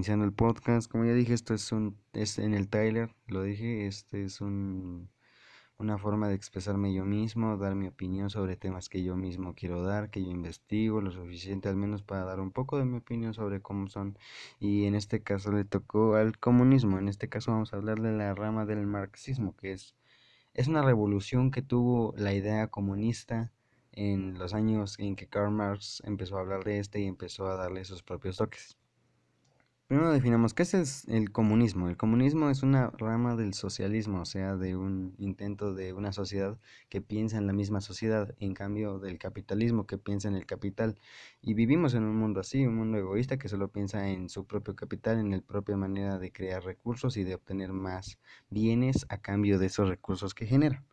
iniciando 0.00 0.24
el 0.24 0.32
podcast. 0.32 0.90
Como 0.90 1.04
ya 1.04 1.12
dije, 1.12 1.34
esto 1.34 1.52
es 1.52 1.72
un 1.72 1.94
es 2.14 2.38
en 2.38 2.54
el 2.54 2.70
trailer, 2.70 3.14
lo 3.26 3.42
dije, 3.42 3.86
este 3.86 4.24
es 4.24 4.40
un 4.40 5.10
una 5.76 5.98
forma 5.98 6.28
de 6.28 6.34
expresarme 6.34 6.94
yo 6.94 7.04
mismo, 7.04 7.58
dar 7.58 7.74
mi 7.74 7.86
opinión 7.86 8.30
sobre 8.30 8.56
temas 8.56 8.88
que 8.88 9.02
yo 9.02 9.16
mismo 9.16 9.54
quiero 9.54 9.82
dar, 9.82 10.10
que 10.10 10.22
yo 10.22 10.30
investigo 10.30 11.02
lo 11.02 11.10
suficiente 11.10 11.68
al 11.68 11.76
menos 11.76 12.02
para 12.02 12.24
dar 12.24 12.40
un 12.40 12.50
poco 12.50 12.78
de 12.78 12.86
mi 12.86 12.96
opinión 12.98 13.34
sobre 13.34 13.60
cómo 13.60 13.88
son. 13.88 14.18
Y 14.58 14.86
en 14.86 14.94
este 14.94 15.22
caso 15.22 15.52
le 15.52 15.64
tocó 15.64 16.14
al 16.16 16.38
comunismo, 16.38 16.98
en 16.98 17.08
este 17.08 17.28
caso 17.28 17.52
vamos 17.52 17.72
a 17.74 17.76
hablar 17.76 18.00
de 18.00 18.12
la 18.12 18.34
rama 18.34 18.64
del 18.64 18.86
marxismo, 18.86 19.54
que 19.56 19.72
es, 19.72 19.96
es 20.54 20.66
una 20.68 20.82
revolución 20.82 21.50
que 21.50 21.62
tuvo 21.62 22.14
la 22.16 22.32
idea 22.32 22.68
comunista 22.68 23.52
en 23.92 24.38
los 24.38 24.54
años 24.54 24.98
en 24.98 25.14
que 25.16 25.28
Karl 25.28 25.50
Marx 25.50 26.02
empezó 26.06 26.38
a 26.38 26.40
hablar 26.40 26.64
de 26.64 26.78
este 26.78 27.00
y 27.00 27.06
empezó 27.06 27.48
a 27.48 27.56
darle 27.56 27.84
sus 27.84 28.02
propios 28.02 28.38
toques. 28.38 28.79
Primero 29.90 30.12
definamos 30.12 30.54
qué 30.54 30.62
es 30.62 31.08
el 31.08 31.32
comunismo. 31.32 31.88
El 31.88 31.96
comunismo 31.96 32.48
es 32.48 32.62
una 32.62 32.90
rama 32.90 33.34
del 33.34 33.54
socialismo, 33.54 34.20
o 34.20 34.24
sea, 34.24 34.54
de 34.54 34.76
un 34.76 35.16
intento 35.18 35.74
de 35.74 35.92
una 35.92 36.12
sociedad 36.12 36.60
que 36.88 37.00
piensa 37.00 37.38
en 37.38 37.48
la 37.48 37.52
misma 37.52 37.80
sociedad, 37.80 38.32
en 38.38 38.54
cambio 38.54 39.00
del 39.00 39.18
capitalismo 39.18 39.88
que 39.88 39.98
piensa 39.98 40.28
en 40.28 40.36
el 40.36 40.46
capital. 40.46 40.96
Y 41.42 41.54
vivimos 41.54 41.94
en 41.94 42.04
un 42.04 42.16
mundo 42.16 42.38
así, 42.38 42.64
un 42.64 42.76
mundo 42.76 42.98
egoísta 42.98 43.36
que 43.36 43.48
solo 43.48 43.66
piensa 43.66 44.08
en 44.10 44.28
su 44.28 44.46
propio 44.46 44.76
capital, 44.76 45.18
en 45.18 45.32
la 45.32 45.40
propia 45.40 45.76
manera 45.76 46.20
de 46.20 46.30
crear 46.30 46.62
recursos 46.62 47.16
y 47.16 47.24
de 47.24 47.34
obtener 47.34 47.72
más 47.72 48.20
bienes 48.48 49.06
a 49.08 49.18
cambio 49.18 49.58
de 49.58 49.66
esos 49.66 49.88
recursos 49.88 50.34
que 50.34 50.46
genera. 50.46 50.84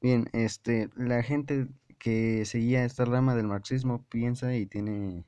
Bien, 0.00 0.28
este, 0.32 0.90
la 0.96 1.22
gente 1.22 1.68
que 1.96 2.44
seguía 2.44 2.84
esta 2.84 3.04
rama 3.04 3.36
del 3.36 3.46
marxismo 3.46 4.04
piensa 4.08 4.56
y 4.56 4.66
tiene 4.66 5.26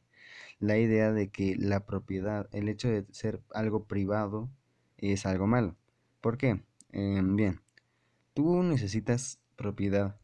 la 0.59 0.79
idea 0.79 1.13
de 1.13 1.30
que 1.30 1.57
la 1.57 1.87
propiedad, 1.87 2.49
el 2.52 2.69
hecho 2.69 2.88
de 2.88 3.05
ser 3.13 3.43
algo 3.52 3.85
privado, 3.85 4.51
es 4.99 5.27
algo 5.27 5.46
malo. 5.46 5.77
¿Por 6.21 6.38
qué? 6.38 6.63
Em, 6.91 7.37
bien, 7.37 7.61
tú 8.35 8.63
necesitas 8.63 9.41
propiedad. 9.57 10.19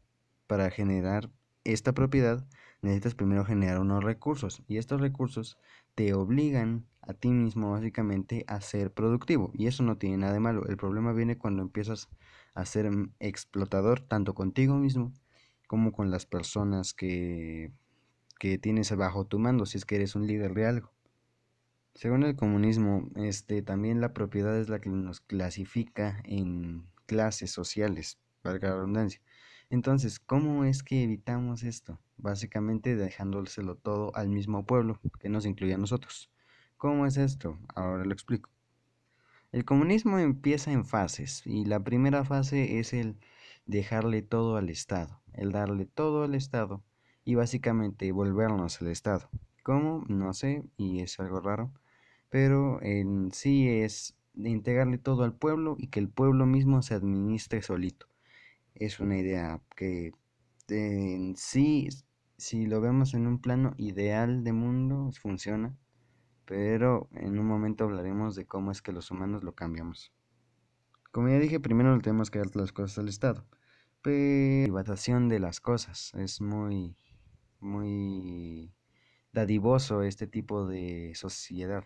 Para 0.47 0.69
generar 0.69 1.29
esta 1.63 1.93
propiedad, 1.93 2.45
necesitas 2.81 3.15
primero 3.15 3.45
generar 3.45 3.79
unos 3.79 4.03
recursos 4.03 4.63
y 4.67 4.77
estos 4.77 4.99
recursos 4.99 5.57
te 5.95 6.13
obligan 6.13 6.85
a 7.01 7.13
ti 7.13 7.29
mismo 7.29 7.71
básicamente 7.71 8.43
a 8.47 8.61
ser 8.61 8.91
productivo 8.93 9.51
y 9.53 9.67
eso 9.67 9.83
no 9.83 9.97
tiene 9.97 10.17
nada 10.17 10.33
de 10.33 10.39
malo. 10.39 10.65
El 10.67 10.77
problema 10.77 11.13
viene 11.13 11.37
cuando 11.37 11.61
empiezas 11.61 12.09
a 12.53 12.65
ser 12.65 12.91
mm, 12.91 13.13
explotador 13.19 14.01
tanto 14.01 14.33
contigo 14.33 14.75
mismo 14.75 15.13
como 15.67 15.91
con 15.93 16.11
las 16.11 16.25
personas 16.25 16.93
que 16.93 17.71
que 18.41 18.57
tienes 18.57 18.91
bajo 18.95 19.27
tu 19.27 19.37
mando 19.37 19.67
si 19.67 19.77
es 19.77 19.85
que 19.85 19.97
eres 19.97 20.15
un 20.15 20.25
líder 20.25 20.55
de 20.55 20.65
algo. 20.65 20.91
Según 21.93 22.23
el 22.23 22.35
comunismo, 22.35 23.07
este, 23.15 23.61
también 23.61 24.01
la 24.01 24.13
propiedad 24.13 24.57
es 24.57 24.67
la 24.67 24.81
que 24.81 24.89
nos 24.89 25.21
clasifica 25.21 26.19
en 26.23 26.87
clases 27.05 27.51
sociales, 27.51 28.17
valga 28.43 28.69
la 28.69 28.75
redundancia. 28.77 29.21
Entonces, 29.69 30.19
¿cómo 30.19 30.63
es 30.63 30.81
que 30.81 31.03
evitamos 31.03 31.61
esto? 31.61 31.99
Básicamente 32.17 32.95
dejándoselo 32.95 33.75
todo 33.75 34.11
al 34.15 34.29
mismo 34.29 34.65
pueblo, 34.65 34.99
que 35.19 35.29
nos 35.29 35.45
incluye 35.45 35.75
a 35.75 35.77
nosotros. 35.77 36.31
¿Cómo 36.77 37.05
es 37.05 37.17
esto? 37.17 37.59
Ahora 37.75 38.05
lo 38.05 38.11
explico. 38.11 38.49
El 39.51 39.65
comunismo 39.65 40.17
empieza 40.17 40.71
en 40.71 40.83
fases 40.83 41.43
y 41.45 41.65
la 41.65 41.79
primera 41.83 42.25
fase 42.25 42.79
es 42.79 42.93
el 42.93 43.19
dejarle 43.67 44.23
todo 44.23 44.57
al 44.57 44.71
Estado, 44.71 45.21
el 45.33 45.51
darle 45.51 45.85
todo 45.85 46.23
al 46.23 46.33
Estado 46.33 46.83
y 47.23 47.35
básicamente 47.35 48.11
volvernos 48.11 48.81
el 48.81 48.87
Estado. 48.87 49.29
¿Cómo? 49.63 50.03
No 50.07 50.33
sé, 50.33 50.63
y 50.77 51.01
es 51.01 51.19
algo 51.19 51.39
raro, 51.39 51.71
pero 52.29 52.81
en 52.81 53.31
sí 53.31 53.69
es 53.69 54.15
integrarle 54.35 54.97
todo 54.97 55.23
al 55.23 55.33
pueblo 55.33 55.75
y 55.77 55.87
que 55.87 55.99
el 55.99 56.09
pueblo 56.09 56.45
mismo 56.45 56.81
se 56.81 56.95
administre 56.95 57.61
solito. 57.61 58.07
Es 58.73 58.99
una 58.99 59.17
idea 59.17 59.61
que 59.75 60.13
en 60.69 61.35
sí, 61.35 61.89
si 62.37 62.65
lo 62.65 62.81
vemos 62.81 63.13
en 63.13 63.27
un 63.27 63.39
plano 63.39 63.73
ideal 63.77 64.43
de 64.43 64.53
mundo, 64.53 65.11
funciona, 65.21 65.75
pero 66.45 67.07
en 67.13 67.37
un 67.37 67.45
momento 67.45 67.83
hablaremos 67.83 68.35
de 68.35 68.45
cómo 68.45 68.71
es 68.71 68.81
que 68.81 68.93
los 68.93 69.11
humanos 69.11 69.43
lo 69.43 69.53
cambiamos. 69.53 70.11
Como 71.11 71.27
ya 71.27 71.39
dije, 71.39 71.59
primero 71.59 71.99
tenemos 71.99 72.31
que 72.31 72.39
dar 72.39 72.55
las 72.55 72.71
cosas 72.71 72.97
al 72.97 73.09
Estado. 73.09 73.45
Privatización 74.01 75.27
de 75.27 75.39
las 75.39 75.59
cosas 75.59 76.13
es 76.15 76.41
muy 76.41 76.95
muy 77.61 78.73
dadivoso 79.31 80.03
este 80.03 80.27
tipo 80.27 80.67
de 80.67 81.13
sociedad. 81.15 81.85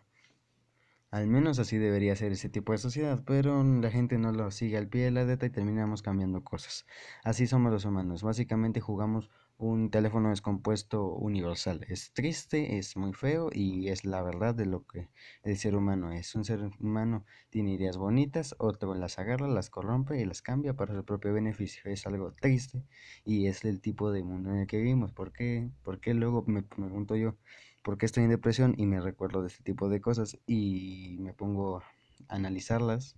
Al 1.12 1.28
menos 1.28 1.60
así 1.60 1.78
debería 1.78 2.16
ser 2.16 2.34
ese 2.34 2.50
tipo 2.50 2.74
de 2.74 2.78
sociedad, 2.78 3.24
pero 3.26 3.64
la 3.64 3.90
gente 3.90 4.18
no 4.18 4.32
lo 4.32 4.52
sigue 4.52 4.78
al 4.78 4.90
pie 4.90 5.06
de 5.06 5.12
la 5.12 5.24
letra 5.24 5.48
y 5.48 5.52
terminamos 5.52 6.02
cambiando 6.02 6.44
cosas. 6.44 6.86
Así 7.24 7.48
somos 7.48 7.72
los 7.72 7.86
humanos. 7.86 8.24
Básicamente 8.24 8.82
jugamos 8.82 9.30
un 9.58 9.90
teléfono 9.90 10.30
descompuesto 10.30 11.08
universal. 11.14 11.86
Es 11.88 12.12
triste, 12.12 12.78
es 12.78 12.98
muy 12.98 13.14
feo 13.14 13.50
y 13.54 13.88
es 13.90 14.04
la 14.04 14.22
verdad 14.22 14.54
de 14.54 14.66
lo 14.66 14.86
que 14.86 15.10
el 15.44 15.58
ser 15.58 15.76
humano 15.76 16.12
es. 16.12 16.36
Un 16.36 16.44
ser 16.44 16.70
humano 16.80 17.26
tiene 17.50 17.74
ideas 17.74 17.98
bonitas, 17.98 18.56
otro 18.60 18.94
las 18.96 19.18
agarra, 19.18 19.48
las 19.48 19.70
corrompe 19.70 20.20
y 20.20 20.26
las 20.26 20.42
cambia 20.42 20.74
para 20.74 20.94
su 20.94 21.06
propio 21.06 21.34
beneficio. 21.34 21.90
Es 21.90 22.06
algo 22.06 22.34
triste 22.34 22.84
y 23.24 23.48
es 23.48 23.64
el 23.64 23.82
tipo 23.82 24.12
de 24.12 24.24
mundo 24.24 24.52
en 24.52 24.58
el 24.58 24.68
que 24.68 24.78
vivimos. 24.78 25.14
¿Por 25.14 25.32
qué? 25.32 25.70
Porque 25.84 26.14
luego 26.14 26.44
me 26.48 26.64
pregunto 26.64 27.16
yo, 27.16 27.38
¿por 27.82 27.98
qué 27.98 28.06
estoy 28.06 28.24
en 28.24 28.32
depresión? 28.32 28.76
Y 28.78 28.86
me 28.88 29.00
recuerdo 29.00 29.42
de 29.42 29.48
este 29.48 29.64
tipo 29.64 29.88
de 29.90 30.02
cosas 30.02 30.38
y 30.46 31.18
me 31.20 31.34
pongo 31.34 31.78
a 31.78 31.84
analizarlas 32.28 33.16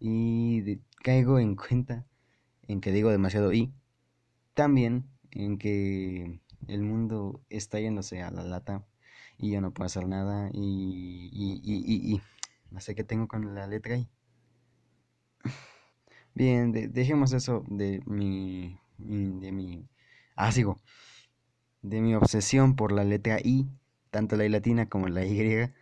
y 0.00 0.78
caigo 1.02 1.38
en 1.38 1.54
cuenta 1.56 2.06
en 2.62 2.80
que 2.80 2.92
digo 2.92 3.10
demasiado 3.10 3.52
y 3.52 3.72
también 4.54 5.08
en 5.32 5.58
que 5.58 6.40
el 6.66 6.82
mundo 6.82 7.42
está 7.50 7.80
yéndose 7.80 8.22
a 8.22 8.30
la 8.30 8.44
lata 8.44 8.86
y 9.38 9.52
yo 9.52 9.60
no 9.60 9.72
puedo 9.72 9.86
hacer 9.86 10.06
nada 10.06 10.50
y, 10.52 11.30
y, 11.32 11.60
y, 11.62 12.14
y 12.14 12.20
no 12.70 12.80
sé 12.80 12.94
qué 12.94 13.04
tengo 13.04 13.28
con 13.28 13.54
la 13.54 13.66
letra 13.66 13.96
I. 13.96 14.08
Bien, 16.34 16.72
dejemos 16.92 17.32
eso 17.32 17.64
de 17.68 18.02
mi, 18.06 18.78
de 18.98 19.52
mi, 19.52 19.88
ah, 20.36 20.52
sigo, 20.52 20.80
de 21.82 22.00
mi 22.00 22.14
obsesión 22.14 22.76
por 22.76 22.92
la 22.92 23.04
letra 23.04 23.38
I, 23.42 23.68
tanto 24.10 24.36
la 24.36 24.44
I 24.44 24.48
latina 24.48 24.88
como 24.88 25.08
la 25.08 25.24
Y, 25.24 25.72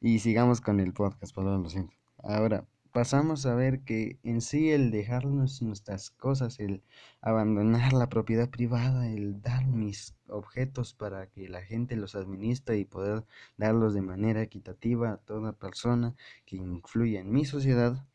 y 0.00 0.18
sigamos 0.18 0.60
con 0.60 0.80
el 0.80 0.92
podcast, 0.92 1.34
perdón, 1.34 1.62
lo 1.62 1.70
siento. 1.70 1.94
Ahora, 2.18 2.66
pasamos 2.92 3.46
a 3.46 3.54
ver 3.54 3.80
que 3.80 4.18
en 4.22 4.40
sí 4.42 4.70
el 4.70 4.90
dejarnos 4.90 5.62
nuestras 5.62 6.10
cosas, 6.10 6.60
el 6.60 6.82
abandonar 7.22 7.92
la 7.94 8.08
propiedad 8.08 8.50
privada, 8.50 9.08
el 9.08 9.40
dar 9.40 9.66
mis 9.66 10.14
objetos 10.28 10.94
para 10.94 11.26
que 11.26 11.48
la 11.48 11.62
gente 11.62 11.96
los 11.96 12.14
administre 12.14 12.78
y 12.78 12.84
poder 12.84 13.24
darlos 13.56 13.94
de 13.94 14.02
manera 14.02 14.42
equitativa 14.42 15.12
a 15.12 15.16
toda 15.16 15.54
persona 15.54 16.14
que 16.44 16.56
influya 16.56 17.20
en 17.20 17.32
mi 17.32 17.44
sociedad, 17.46 18.06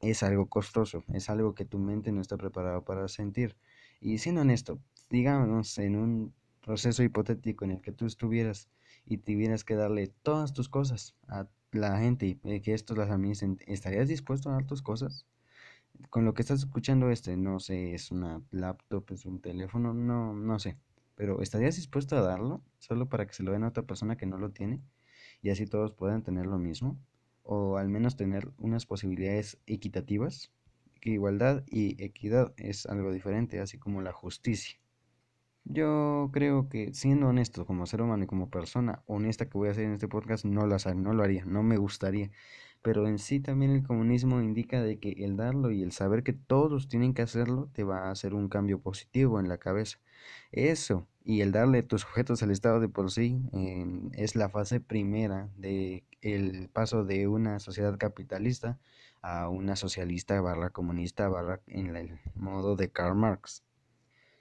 es 0.00 0.22
algo 0.22 0.48
costoso, 0.48 1.04
es 1.12 1.30
algo 1.30 1.54
que 1.54 1.64
tu 1.64 1.78
mente 1.78 2.12
no 2.12 2.20
está 2.20 2.36
preparada 2.36 2.82
para 2.82 3.08
sentir. 3.08 3.56
Y 4.00 4.18
siendo 4.18 4.42
honesto, 4.42 4.78
digamos 5.10 5.78
en 5.78 5.96
un 5.96 6.34
proceso 6.62 7.02
hipotético 7.02 7.64
en 7.64 7.72
el 7.72 7.80
que 7.80 7.92
tú 7.92 8.06
estuvieras 8.06 8.68
y 9.04 9.18
tuvieras 9.18 9.64
que 9.64 9.76
darle 9.76 10.08
todas 10.22 10.52
tus 10.52 10.68
cosas 10.68 11.14
a 11.28 11.46
la 11.76 11.98
gente 11.98 12.26
y 12.26 12.40
eh, 12.44 12.62
que 12.62 12.74
estos 12.74 12.98
las 12.98 13.10
administren, 13.10 13.58
¿estarías 13.66 14.08
dispuesto 14.08 14.50
a 14.50 14.54
dar 14.54 14.66
tus 14.66 14.82
cosas? 14.82 15.26
Con 16.10 16.24
lo 16.24 16.34
que 16.34 16.42
estás 16.42 16.60
escuchando 16.60 17.10
este, 17.10 17.36
no 17.36 17.60
sé, 17.60 17.94
es 17.94 18.10
una 18.10 18.42
laptop, 18.50 19.04
es 19.12 19.26
un 19.26 19.40
teléfono, 19.40 19.94
no, 19.94 20.34
no 20.34 20.58
sé. 20.58 20.76
Pero 21.16 21.42
¿estarías 21.42 21.76
dispuesto 21.76 22.16
a 22.16 22.20
darlo 22.22 22.62
solo 22.78 23.08
para 23.08 23.26
que 23.26 23.34
se 23.34 23.42
lo 23.42 23.52
den 23.52 23.64
a 23.64 23.68
otra 23.68 23.84
persona 23.84 24.16
que 24.16 24.26
no 24.26 24.38
lo 24.38 24.50
tiene? 24.50 24.82
Y 25.42 25.50
así 25.50 25.66
todos 25.66 25.92
puedan 25.92 26.22
tener 26.22 26.46
lo 26.46 26.58
mismo. 26.58 26.98
O 27.42 27.78
al 27.78 27.88
menos 27.88 28.16
tener 28.16 28.50
unas 28.58 28.86
posibilidades 28.86 29.58
equitativas. 29.66 30.52
Que 31.00 31.10
igualdad 31.10 31.64
y 31.66 32.02
equidad 32.02 32.52
es 32.56 32.86
algo 32.86 33.12
diferente, 33.12 33.60
así 33.60 33.78
como 33.78 34.02
la 34.02 34.12
justicia. 34.12 34.78
Yo 35.68 36.30
creo 36.32 36.68
que 36.68 36.94
siendo 36.94 37.26
honesto 37.26 37.66
como 37.66 37.86
ser 37.86 38.00
humano 38.00 38.22
y 38.22 38.26
como 38.28 38.50
persona 38.50 39.02
honesta 39.06 39.46
que 39.46 39.58
voy 39.58 39.68
a 39.68 39.72
hacer 39.72 39.84
en 39.84 39.94
este 39.94 40.06
podcast, 40.06 40.44
no 40.44 40.64
lo, 40.64 40.76
no 40.94 41.12
lo 41.12 41.24
haría, 41.24 41.44
no 41.44 41.64
me 41.64 41.76
gustaría. 41.76 42.30
Pero 42.82 43.08
en 43.08 43.18
sí 43.18 43.40
también 43.40 43.72
el 43.72 43.82
comunismo 43.82 44.40
indica 44.40 44.80
de 44.80 45.00
que 45.00 45.10
el 45.24 45.36
darlo 45.36 45.72
y 45.72 45.82
el 45.82 45.90
saber 45.90 46.22
que 46.22 46.32
todos 46.32 46.86
tienen 46.88 47.14
que 47.14 47.22
hacerlo 47.22 47.68
te 47.72 47.82
va 47.82 48.06
a 48.06 48.10
hacer 48.12 48.32
un 48.32 48.48
cambio 48.48 48.80
positivo 48.80 49.40
en 49.40 49.48
la 49.48 49.58
cabeza. 49.58 49.98
Eso 50.52 51.08
y 51.24 51.40
el 51.40 51.50
darle 51.50 51.82
tus 51.82 52.04
objetos 52.04 52.44
al 52.44 52.52
Estado 52.52 52.78
de 52.78 52.88
por 52.88 53.10
sí 53.10 53.40
es 54.12 54.36
la 54.36 54.48
fase 54.48 54.78
primera 54.78 55.50
de 55.56 56.04
el 56.22 56.68
paso 56.68 57.04
de 57.04 57.26
una 57.26 57.58
sociedad 57.58 57.98
capitalista 57.98 58.78
a 59.20 59.48
una 59.48 59.74
socialista 59.74 60.40
barra 60.40 60.70
comunista 60.70 61.28
barra 61.28 61.60
en 61.66 61.96
el 61.96 62.20
modo 62.36 62.76
de 62.76 62.90
Karl 62.92 63.16
Marx. 63.16 63.65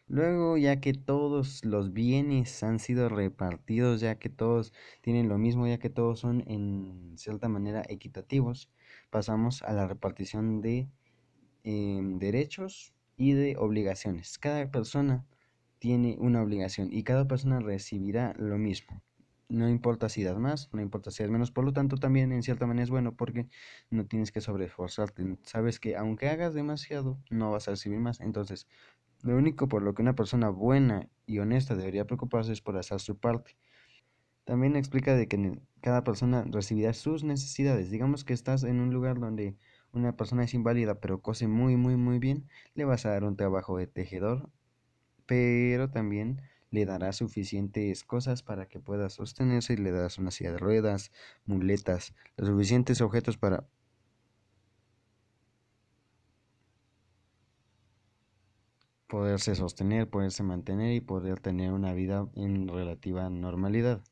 Luego, 0.07 0.57
ya 0.57 0.79
que 0.79 0.93
todos 0.93 1.65
los 1.65 1.91
bienes 1.91 2.61
han 2.63 2.79
sido 2.79 3.09
repartidos, 3.09 4.01
ya 4.01 4.15
que 4.19 4.29
todos 4.29 4.71
tienen 5.01 5.29
lo 5.29 5.37
mismo, 5.39 5.67
ya 5.67 5.79
que 5.79 5.89
todos 5.89 6.19
son 6.19 6.43
en 6.47 7.17
cierta 7.17 7.49
manera 7.49 7.83
equitativos, 7.89 8.69
pasamos 9.09 9.63
a 9.63 9.73
la 9.73 9.87
repartición 9.87 10.61
de 10.61 10.89
em, 11.63 12.19
derechos 12.19 12.93
y 13.17 13.33
de 13.33 13.57
obligaciones. 13.57 14.37
Cada 14.39 14.71
persona 14.71 15.25
tiene 15.79 16.17
una 16.19 16.41
obligación 16.43 16.89
y 16.91 17.03
cada 17.03 17.27
persona 17.27 17.59
recibirá 17.59 18.33
lo 18.37 18.57
mismo. 18.57 19.03
No 19.47 19.69
importa 19.69 20.09
si 20.09 20.23
das 20.23 20.37
más, 20.39 20.69
no 20.73 20.81
importa 20.81 21.11
si 21.11 21.21
das 21.23 21.31
menos, 21.31 21.51
por 21.51 21.65
lo 21.65 21.73
tanto 21.73 21.97
también 21.97 22.31
en 22.31 22.41
cierta 22.43 22.65
manera 22.65 22.83
es 22.83 22.89
bueno 22.89 23.15
porque 23.15 23.47
no 23.91 24.05
tienes 24.07 24.31
que 24.31 24.41
sobreesforzarte. 24.41 25.37
Sabes 25.43 25.79
que 25.79 25.95
aunque 25.95 26.29
hagas 26.29 26.53
demasiado, 26.55 27.19
no 27.29 27.51
vas 27.51 27.67
a 27.67 27.71
recibir 27.71 27.99
más. 27.99 28.21
Entonces, 28.21 28.67
lo 29.21 29.35
único 29.35 29.67
por 29.67 29.81
lo 29.81 29.93
que 29.93 30.01
una 30.01 30.15
persona 30.15 30.49
buena 30.49 31.09
y 31.25 31.39
honesta 31.39 31.75
debería 31.75 32.05
preocuparse 32.05 32.53
es 32.53 32.61
por 32.61 32.77
hacer 32.77 32.99
su 32.99 33.17
parte. 33.17 33.57
También 34.43 34.75
explica 34.75 35.15
de 35.15 35.27
que 35.27 35.59
cada 35.81 36.03
persona 36.03 36.45
recibirá 36.47 36.93
sus 36.93 37.23
necesidades. 37.23 37.89
Digamos 37.89 38.23
que 38.23 38.33
estás 38.33 38.63
en 38.63 38.79
un 38.79 38.93
lugar 38.93 39.19
donde 39.19 39.55
una 39.91 40.15
persona 40.15 40.43
es 40.43 40.53
inválida 40.53 40.99
pero 40.99 41.21
cose 41.21 41.47
muy 41.47 41.77
muy 41.77 41.95
muy 41.95 42.19
bien, 42.19 42.47
le 42.73 42.85
vas 42.85 43.05
a 43.05 43.11
dar 43.11 43.23
un 43.23 43.37
trabajo 43.37 43.77
de 43.77 43.87
tejedor, 43.87 44.49
pero 45.25 45.89
también 45.89 46.41
le 46.69 46.85
darás 46.85 47.17
suficientes 47.17 48.03
cosas 48.03 48.43
para 48.43 48.67
que 48.67 48.79
pueda 48.79 49.09
sostenerse 49.09 49.73
y 49.73 49.77
le 49.77 49.91
darás 49.91 50.17
una 50.17 50.31
silla 50.31 50.51
de 50.51 50.57
ruedas, 50.57 51.11
muletas, 51.45 52.13
los 52.35 52.49
suficientes 52.49 53.01
objetos 53.01 53.37
para 53.37 53.65
poderse 59.07 59.55
sostener, 59.55 60.09
poderse 60.09 60.43
mantener 60.43 60.93
y 60.95 61.01
poder 61.01 61.39
tener 61.39 61.71
una 61.71 61.93
vida 61.93 62.27
en 62.35 62.67
relativa 62.67 63.29
normalidad. 63.29 64.03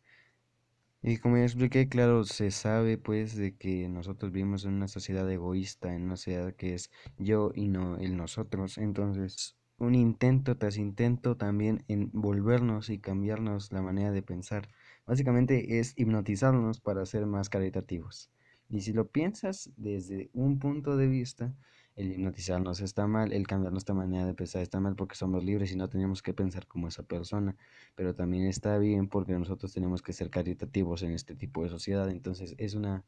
Y 1.05 1.17
como 1.17 1.35
ya 1.37 1.43
expliqué, 1.43 1.89
claro, 1.89 2.23
se 2.23 2.49
sabe 2.49 2.97
pues 2.97 3.35
de 3.35 3.57
que 3.57 3.89
nosotros 3.89 4.31
vivimos 4.31 4.63
en 4.63 4.73
una 4.73 4.87
sociedad 4.87 5.29
egoísta, 5.29 5.93
en 5.93 6.03
una 6.03 6.15
sociedad 6.15 6.53
que 6.55 6.75
es 6.75 6.91
yo 7.17 7.51
y 7.53 7.67
no 7.67 7.97
el 7.97 8.15
nosotros. 8.15 8.77
Entonces, 8.77 9.57
un 9.77 9.95
intento 9.95 10.57
tras 10.57 10.77
intento 10.77 11.35
también 11.35 11.83
en 11.89 12.09
volvernos 12.13 12.89
y 12.89 12.99
cambiarnos 12.99 13.73
la 13.73 13.81
manera 13.81 14.11
de 14.11 14.21
pensar. 14.21 14.69
Básicamente 15.05 15.79
es 15.79 15.93
hipnotizarnos 15.97 16.79
para 16.79 17.05
ser 17.05 17.25
más 17.25 17.49
caritativos. 17.49 18.29
Y 18.69 18.79
si 18.81 18.93
lo 18.93 19.09
piensas 19.09 19.71
desde 19.75 20.29
un 20.33 20.57
punto 20.57 20.95
de 20.95 21.07
vista, 21.07 21.53
el 21.95 22.11
hipnotizarnos 22.11 22.81
está 22.81 23.05
mal, 23.07 23.33
el 23.33 23.45
cambiar 23.45 23.71
nuestra 23.71 23.93
manera 23.93 24.25
de 24.25 24.33
pensar 24.33 24.61
está 24.61 24.79
mal 24.79 24.95
porque 24.95 25.15
somos 25.15 25.43
libres 25.43 25.71
y 25.71 25.75
no 25.75 25.89
tenemos 25.89 26.23
que 26.23 26.33
pensar 26.33 26.65
como 26.67 26.87
esa 26.87 27.03
persona, 27.03 27.55
pero 27.95 28.15
también 28.15 28.47
está 28.47 28.77
bien 28.77 29.07
porque 29.07 29.33
nosotros 29.33 29.73
tenemos 29.73 30.01
que 30.01 30.13
ser 30.13 30.29
caritativos 30.29 31.03
en 31.03 31.11
este 31.11 31.35
tipo 31.35 31.63
de 31.63 31.69
sociedad, 31.69 32.09
entonces 32.09 32.55
es 32.57 32.73
una, 32.73 33.03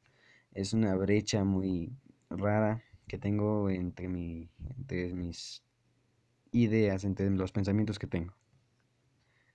es 0.52 0.74
una 0.74 0.96
brecha 0.96 1.44
muy 1.44 1.94
rara 2.30 2.84
que 3.08 3.18
tengo 3.18 3.70
entre, 3.70 4.08
mi, 4.08 4.50
entre 4.78 5.14
mis 5.14 5.64
ideas, 6.52 7.04
entre 7.04 7.30
los 7.32 7.52
pensamientos 7.52 8.00
que 8.00 8.08
tengo. 8.08 8.34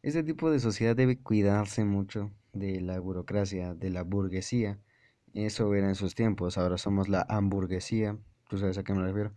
Este 0.02 0.22
tipo 0.22 0.50
de 0.50 0.60
sociedad 0.60 0.96
debe 0.96 1.18
cuidarse 1.18 1.84
mucho 1.84 2.32
de 2.52 2.80
la 2.80 2.98
burocracia, 3.00 3.74
de 3.74 3.90
la 3.90 4.02
burguesía. 4.02 4.78
Eso 5.34 5.74
era 5.74 5.88
en 5.88 5.94
sus 5.94 6.14
tiempos, 6.14 6.58
ahora 6.58 6.78
somos 6.78 7.08
la 7.08 7.26
hamburguesía, 7.28 8.18
tú 8.50 8.58
sabes 8.58 8.76
a 8.78 8.84
qué 8.84 8.92
me 8.92 9.04
refiero. 9.04 9.32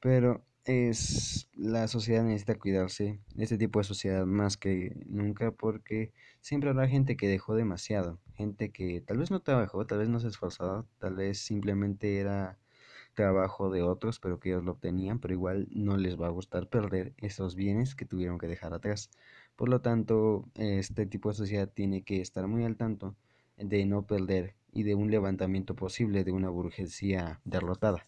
Pero 0.00 0.44
es 0.64 1.48
la 1.54 1.88
sociedad 1.88 2.24
necesita 2.24 2.58
cuidarse, 2.58 3.20
este 3.36 3.58
tipo 3.58 3.80
de 3.80 3.84
sociedad 3.84 4.26
más 4.26 4.56
que 4.56 4.96
nunca, 5.06 5.52
porque 5.52 6.12
siempre 6.40 6.70
habrá 6.70 6.88
gente 6.88 7.16
que 7.16 7.28
dejó 7.28 7.54
demasiado, 7.54 8.20
gente 8.34 8.70
que 8.72 9.00
tal 9.00 9.18
vez 9.18 9.30
no 9.30 9.40
trabajó, 9.40 9.86
tal 9.86 9.98
vez 9.98 10.08
no 10.08 10.20
se 10.20 10.28
esforzaba, 10.28 10.86
tal 10.98 11.16
vez 11.16 11.38
simplemente 11.40 12.18
era 12.20 12.58
trabajo 13.14 13.70
de 13.70 13.82
otros, 13.82 14.20
pero 14.20 14.40
que 14.40 14.50
ellos 14.50 14.64
lo 14.64 14.72
obtenían, 14.72 15.20
pero 15.20 15.34
igual 15.34 15.68
no 15.72 15.96
les 15.96 16.20
va 16.20 16.26
a 16.28 16.30
gustar 16.30 16.68
perder 16.68 17.14
esos 17.18 17.56
bienes 17.56 17.94
que 17.94 18.04
tuvieron 18.04 18.38
que 18.38 18.46
dejar 18.48 18.74
atrás. 18.74 19.10
Por 19.56 19.68
lo 19.68 19.80
tanto, 19.80 20.48
este 20.54 21.06
tipo 21.06 21.30
de 21.30 21.36
sociedad 21.36 21.68
tiene 21.68 22.02
que 22.02 22.20
estar 22.20 22.46
muy 22.46 22.64
al 22.64 22.76
tanto 22.76 23.16
de 23.56 23.86
no 23.86 24.06
perder 24.06 24.54
y 24.72 24.82
de 24.82 24.94
un 24.94 25.10
levantamiento 25.10 25.74
posible 25.74 26.24
de 26.24 26.32
una 26.32 26.50
burguesía 26.50 27.40
derrotada. 27.44 28.06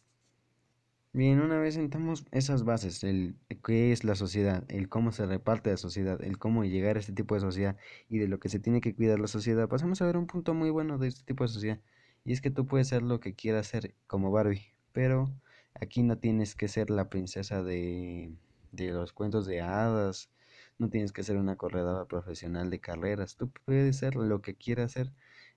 Bien, 1.12 1.40
una 1.40 1.58
vez 1.58 1.74
sentamos 1.74 2.26
esas 2.32 2.64
bases, 2.64 3.02
el 3.02 3.36
qué 3.64 3.92
es 3.92 4.04
la 4.04 4.14
sociedad, 4.14 4.64
el 4.68 4.88
cómo 4.88 5.10
se 5.10 5.26
reparte 5.26 5.70
la 5.70 5.76
sociedad, 5.78 6.22
el 6.22 6.38
cómo 6.38 6.64
llegar 6.64 6.96
a 6.96 7.00
este 7.00 7.12
tipo 7.12 7.34
de 7.34 7.40
sociedad 7.40 7.76
y 8.08 8.18
de 8.18 8.28
lo 8.28 8.38
que 8.38 8.48
se 8.50 8.58
tiene 8.60 8.80
que 8.80 8.94
cuidar 8.94 9.18
la 9.18 9.26
sociedad, 9.26 9.68
pasamos 9.68 10.00
a 10.02 10.06
ver 10.06 10.16
un 10.16 10.26
punto 10.26 10.54
muy 10.54 10.70
bueno 10.70 10.98
de 10.98 11.08
este 11.08 11.24
tipo 11.24 11.44
de 11.44 11.48
sociedad. 11.48 11.80
Y 12.24 12.32
es 12.32 12.40
que 12.42 12.50
tú 12.50 12.66
puedes 12.66 12.88
ser 12.88 13.02
lo 13.02 13.20
que 13.20 13.34
quieras 13.34 13.66
ser 13.66 13.94
como 14.06 14.30
Barbie, 14.30 14.74
pero 14.92 15.32
aquí 15.74 16.02
no 16.02 16.18
tienes 16.18 16.54
que 16.54 16.68
ser 16.68 16.90
la 16.90 17.08
princesa 17.08 17.62
de, 17.62 18.32
de 18.72 18.92
los 18.92 19.12
cuentos 19.12 19.46
de 19.46 19.62
hadas, 19.62 20.30
no 20.78 20.90
tienes 20.90 21.12
que 21.12 21.22
ser 21.22 21.36
una 21.38 21.56
corredora 21.56 22.04
profesional 22.06 22.70
de 22.70 22.80
carreras, 22.80 23.36
tú 23.36 23.50
puedes 23.64 23.96
ser 23.96 24.14
lo 24.14 24.42
que 24.42 24.54
quieras 24.56 24.92
ser 24.92 25.12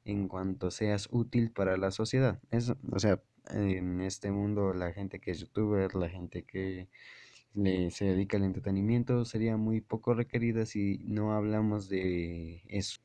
en 0.06 0.28
cuanto 0.28 0.72
seas 0.72 1.08
útil 1.12 1.52
para 1.52 1.78
la 1.78 1.92
sociedad. 1.92 2.40
Eso, 2.52 2.78
o 2.92 3.00
sea, 3.00 3.22
en 3.50 4.02
este 4.02 4.32
mundo 4.32 4.74
la 4.74 4.92
gente 4.94 5.20
que 5.20 5.32
es 5.32 5.40
youtuber, 5.40 5.96
la 5.96 6.10
gente 6.10 6.44
que 6.44 6.90
le, 7.54 7.92
se 7.92 8.06
dedica 8.06 8.38
al 8.38 8.44
entretenimiento 8.44 9.26
sería 9.26 9.58
muy 9.58 9.82
poco 9.82 10.14
requerida 10.14 10.66
si 10.66 11.00
no 11.06 11.34
hablamos 11.34 11.90
de 11.90 12.64
eso. 12.68 13.02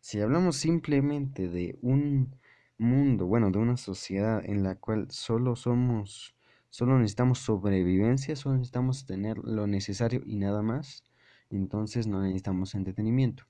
Si 0.00 0.20
hablamos 0.20 0.56
simplemente 0.56 1.48
de 1.48 1.78
un 1.82 2.36
mundo, 2.78 3.26
bueno, 3.26 3.50
de 3.50 3.58
una 3.58 3.76
sociedad 3.76 4.44
en 4.44 4.62
la 4.62 4.76
cual 4.76 5.10
solo 5.10 5.56
somos, 5.56 6.36
solo 6.70 6.98
necesitamos 6.98 7.40
sobrevivencia, 7.40 8.36
solo 8.36 8.56
necesitamos 8.56 9.06
tener 9.06 9.38
lo 9.38 9.66
necesario 9.66 10.22
y 10.24 10.36
nada 10.36 10.62
más, 10.62 11.02
entonces 11.50 12.06
no 12.06 12.22
necesitamos 12.22 12.74
entretenimiento. 12.74 13.44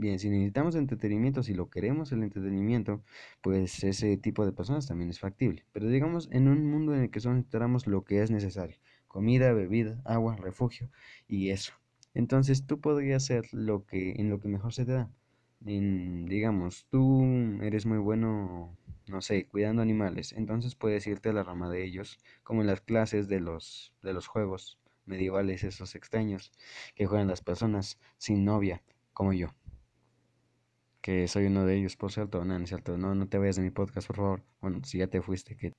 Bien, 0.00 0.20
si 0.20 0.30
necesitamos 0.30 0.76
entretenimiento, 0.76 1.42
si 1.42 1.54
lo 1.54 1.70
queremos 1.70 2.12
el 2.12 2.22
entretenimiento, 2.22 3.02
pues 3.42 3.82
ese 3.82 4.16
tipo 4.16 4.46
de 4.46 4.52
personas 4.52 4.86
también 4.86 5.10
es 5.10 5.18
factible. 5.18 5.64
Pero 5.72 5.88
digamos 5.88 6.28
en 6.30 6.46
un 6.46 6.64
mundo 6.70 6.94
en 6.94 7.02
el 7.02 7.10
que 7.10 7.18
solo 7.18 7.34
necesitamos 7.34 7.88
lo 7.88 8.04
que 8.04 8.22
es 8.22 8.30
necesario, 8.30 8.76
comida, 9.08 9.52
bebida, 9.52 10.00
agua, 10.04 10.36
refugio 10.36 10.88
y 11.26 11.50
eso. 11.50 11.72
Entonces 12.14 12.64
tú 12.64 12.80
podrías 12.80 13.24
hacer 13.24 13.46
lo 13.52 13.86
que 13.86 14.12
en 14.12 14.30
lo 14.30 14.38
que 14.40 14.46
mejor 14.46 14.72
se 14.72 14.84
te 14.84 14.92
da. 14.92 15.10
En, 15.66 16.26
digamos, 16.26 16.86
tú 16.90 17.24
eres 17.62 17.84
muy 17.84 17.98
bueno, 17.98 18.76
no 19.08 19.20
sé, 19.20 19.46
cuidando 19.48 19.82
animales, 19.82 20.32
entonces 20.32 20.76
puedes 20.76 21.08
irte 21.08 21.30
a 21.30 21.32
la 21.32 21.42
rama 21.42 21.68
de 21.70 21.84
ellos, 21.84 22.18
como 22.44 22.60
en 22.60 22.68
las 22.68 22.80
clases 22.82 23.26
de 23.28 23.40
los 23.40 23.92
de 24.02 24.12
los 24.12 24.28
juegos 24.28 24.78
medievales 25.06 25.64
esos 25.64 25.96
extraños 25.96 26.52
que 26.94 27.06
juegan 27.06 27.26
las 27.26 27.42
personas 27.42 27.98
sin 28.18 28.44
novia, 28.44 28.82
como 29.12 29.32
yo 29.32 29.48
que 31.00 31.28
soy 31.28 31.46
uno 31.46 31.64
de 31.64 31.76
ellos, 31.76 31.96
por 31.96 32.12
cierto, 32.12 32.44
no, 32.44 32.58
no 32.58 32.64
es 32.64 32.68
cierto, 32.68 32.98
no, 32.98 33.14
no 33.14 33.28
te 33.28 33.38
vayas 33.38 33.56
de 33.56 33.62
mi 33.62 33.70
podcast, 33.70 34.06
por 34.06 34.16
favor, 34.16 34.42
bueno, 34.60 34.80
si 34.84 34.98
ya 34.98 35.06
te 35.08 35.22
fuiste, 35.22 35.56
que... 35.56 35.72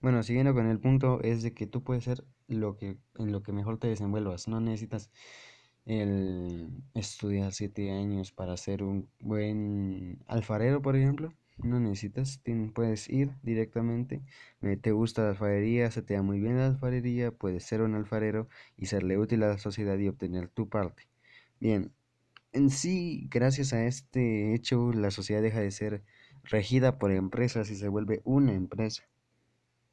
Bueno, 0.00 0.22
siguiendo 0.22 0.52
con 0.54 0.66
el 0.66 0.80
punto, 0.80 1.20
es 1.22 1.42
de 1.42 1.54
que 1.54 1.66
tú 1.66 1.84
puedes 1.84 2.04
ser 2.04 2.24
lo 2.48 2.76
que, 2.76 2.98
en 3.18 3.32
lo 3.32 3.42
que 3.42 3.52
mejor 3.52 3.78
te 3.78 3.88
desenvuelvas, 3.88 4.48
no 4.48 4.60
necesitas 4.60 5.10
el 5.84 6.70
estudiar 6.94 7.52
siete 7.52 7.90
años 7.90 8.32
para 8.32 8.56
ser 8.56 8.82
un 8.82 9.08
buen 9.20 10.18
alfarero, 10.26 10.82
por 10.82 10.96
ejemplo, 10.96 11.32
no 11.58 11.80
necesitas, 11.80 12.40
puedes 12.74 13.08
ir 13.08 13.32
directamente, 13.42 14.22
te 14.80 14.92
gusta 14.92 15.22
la 15.22 15.30
alfarería, 15.30 15.90
se 15.90 16.02
te 16.02 16.14
da 16.14 16.22
muy 16.22 16.40
bien 16.40 16.56
la 16.56 16.66
alfarería, 16.66 17.30
puedes 17.30 17.64
ser 17.64 17.82
un 17.82 17.94
alfarero 17.94 18.48
y 18.76 18.86
serle 18.86 19.18
útil 19.18 19.42
a 19.42 19.48
la 19.48 19.58
sociedad 19.58 19.98
y 19.98 20.08
obtener 20.08 20.48
tu 20.48 20.68
parte. 20.68 21.08
Bien, 21.60 21.92
en 22.52 22.70
sí, 22.70 23.28
gracias 23.30 23.72
a 23.72 23.84
este 23.84 24.54
hecho, 24.54 24.92
la 24.92 25.10
sociedad 25.10 25.42
deja 25.42 25.60
de 25.60 25.70
ser 25.70 26.04
regida 26.44 26.98
por 26.98 27.12
empresas 27.12 27.70
y 27.70 27.76
se 27.76 27.88
vuelve 27.88 28.20
una 28.24 28.52
empresa. 28.54 29.04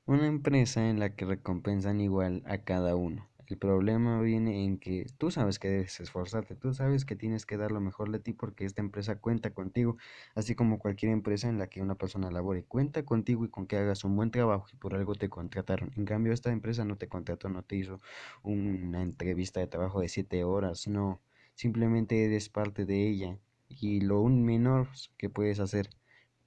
Una 0.05 0.27
empresa 0.27 0.89
en 0.89 0.99
la 0.99 1.15
que 1.15 1.25
recompensan 1.25 2.01
igual 2.01 2.43
a 2.45 2.59
cada 2.59 2.95
uno. 2.95 3.29
El 3.47 3.57
problema 3.57 4.21
viene 4.21 4.65
en 4.65 4.77
que 4.77 5.07
tú 5.17 5.31
sabes 5.31 5.57
que 5.57 5.69
debes 5.69 5.99
esforzarte, 5.99 6.55
tú 6.55 6.73
sabes 6.73 7.03
que 7.05 7.15
tienes 7.15 7.47
que 7.47 7.57
dar 7.57 7.71
lo 7.71 7.81
mejor 7.81 8.11
de 8.11 8.19
ti 8.19 8.33
porque 8.33 8.65
esta 8.65 8.81
empresa 8.81 9.15
cuenta 9.15 9.51
contigo, 9.55 9.97
así 10.35 10.53
como 10.53 10.77
cualquier 10.77 11.11
empresa 11.11 11.49
en 11.49 11.57
la 11.57 11.67
que 11.67 11.81
una 11.81 11.95
persona 11.95 12.29
labore, 12.29 12.63
cuenta 12.63 13.03
contigo 13.03 13.45
y 13.45 13.49
con 13.49 13.65
que 13.65 13.77
hagas 13.77 14.03
un 14.03 14.15
buen 14.15 14.29
trabajo 14.29 14.67
y 14.71 14.75
por 14.75 14.93
algo 14.93 15.15
te 15.15 15.29
contrataron. 15.29 15.91
En 15.95 16.05
cambio, 16.05 16.33
esta 16.33 16.51
empresa 16.51 16.85
no 16.85 16.97
te 16.97 17.07
contrató, 17.07 17.49
no 17.49 17.63
te 17.63 17.77
hizo 17.77 17.99
una 18.43 19.01
entrevista 19.01 19.59
de 19.59 19.67
trabajo 19.67 20.01
de 20.01 20.09
siete 20.09 20.43
horas, 20.43 20.87
no 20.87 21.19
simplemente 21.59 22.23
eres 22.23 22.47
parte 22.47 22.85
de 22.85 23.09
ella 23.09 23.37
y 23.67 23.99
lo 23.99 24.21
un 24.21 24.45
menor 24.45 24.87
que 25.17 25.29
puedes 25.29 25.59
hacer 25.59 25.89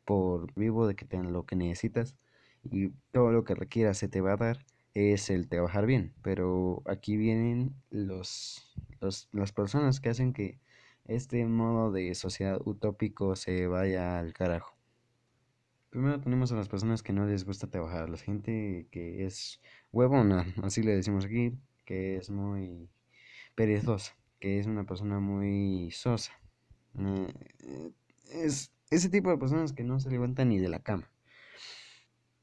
por 0.06 0.54
vivo 0.54 0.86
de 0.86 0.94
que 0.94 1.04
tengas 1.04 1.30
lo 1.30 1.44
que 1.44 1.54
necesitas 1.54 2.16
y 2.64 2.92
todo 3.12 3.30
lo 3.30 3.44
que 3.44 3.54
requieras 3.54 3.98
se 3.98 4.08
te 4.08 4.22
va 4.22 4.32
a 4.32 4.36
dar 4.38 4.64
es 4.94 5.28
el 5.28 5.50
trabajar 5.50 5.84
bien, 5.84 6.14
pero 6.22 6.82
aquí 6.86 7.18
vienen 7.18 7.74
los, 7.90 8.74
los, 9.00 9.28
las 9.32 9.52
personas 9.52 10.00
que 10.00 10.08
hacen 10.08 10.32
que 10.32 10.58
este 11.04 11.44
modo 11.44 11.92
de 11.92 12.14
sociedad 12.14 12.58
utópico 12.64 13.36
se 13.36 13.66
vaya 13.66 14.18
al 14.18 14.32
carajo. 14.32 14.78
Primero 15.90 16.20
tenemos 16.20 16.52
a 16.52 16.56
las 16.56 16.70
personas 16.70 17.02
que 17.02 17.12
no 17.12 17.26
les 17.26 17.44
gusta 17.44 17.66
trabajar, 17.66 18.08
la 18.08 18.16
gente 18.16 18.88
que 18.90 19.26
es 19.26 19.60
huevona, 19.92 20.46
así 20.62 20.82
le 20.82 20.96
decimos 20.96 21.26
aquí, 21.26 21.52
que 21.84 22.16
es 22.16 22.30
muy 22.30 22.88
perezosa, 23.54 24.16
que 24.42 24.58
es 24.58 24.66
una 24.66 24.82
persona 24.82 25.20
muy 25.20 25.92
sosa. 25.92 26.32
Eh, 26.98 27.92
es 28.32 28.72
ese 28.90 29.08
tipo 29.08 29.30
de 29.30 29.38
personas 29.38 29.72
que 29.72 29.84
no 29.84 30.00
se 30.00 30.10
levantan 30.10 30.48
ni 30.48 30.58
de 30.58 30.68
la 30.68 30.80
cama. 30.80 31.08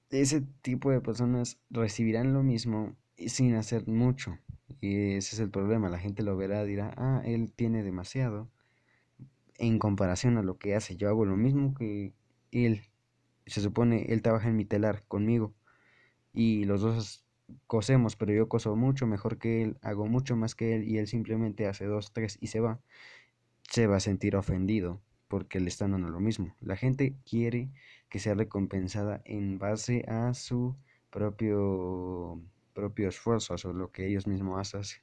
Ese 0.09 0.39
tipo 0.61 0.91
de 0.91 1.01
personas 1.01 1.59
recibirán 1.69 2.33
lo 2.33 2.41
mismo 2.41 2.95
sin 3.17 3.53
hacer 3.55 3.85
mucho. 3.85 4.39
Y 4.79 5.15
ese 5.15 5.35
es 5.35 5.39
el 5.41 5.49
problema. 5.49 5.89
La 5.89 5.99
gente 5.99 6.23
lo 6.23 6.37
verá, 6.37 6.63
dirá, 6.63 6.93
ah, 6.95 7.21
él 7.25 7.51
tiene 7.53 7.83
demasiado. 7.83 8.49
En 9.57 9.77
comparación 9.77 10.37
a 10.37 10.41
lo 10.41 10.57
que 10.57 10.75
hace, 10.75 10.95
yo 10.95 11.09
hago 11.09 11.25
lo 11.25 11.35
mismo 11.35 11.73
que 11.73 12.13
él. 12.53 12.83
Se 13.45 13.59
supone, 13.59 14.05
él 14.07 14.21
trabaja 14.21 14.47
en 14.47 14.55
mi 14.55 14.63
telar 14.63 15.03
conmigo. 15.09 15.53
Y 16.31 16.63
los 16.63 16.79
dos 16.79 17.25
cosemos, 17.67 18.15
pero 18.15 18.33
yo 18.33 18.47
coso 18.49 18.75
mucho 18.75 19.07
mejor 19.07 19.37
que 19.37 19.63
él, 19.63 19.77
hago 19.81 20.07
mucho 20.07 20.35
más 20.35 20.55
que 20.55 20.75
él 20.75 20.83
y 20.83 20.97
él 20.97 21.07
simplemente 21.07 21.67
hace 21.67 21.85
dos, 21.85 22.13
tres 22.13 22.37
y 22.41 22.47
se 22.47 22.59
va. 22.59 22.79
Se 23.69 23.87
va 23.87 23.97
a 23.97 23.99
sentir 23.99 24.35
ofendido 24.35 25.01
porque 25.27 25.59
le 25.59 25.69
están 25.69 25.91
dando 25.91 26.09
lo 26.09 26.19
mismo. 26.19 26.55
La 26.59 26.75
gente 26.75 27.15
quiere 27.29 27.69
que 28.09 28.19
sea 28.19 28.33
recompensada 28.33 29.21
en 29.25 29.59
base 29.59 30.03
a 30.07 30.33
su 30.33 30.75
propio, 31.09 32.41
propio 32.73 33.09
esfuerzo, 33.09 33.55
o 33.63 33.73
lo 33.73 33.91
que 33.91 34.07
ellos 34.07 34.27
mismos 34.27 34.75
hacen. 34.75 35.01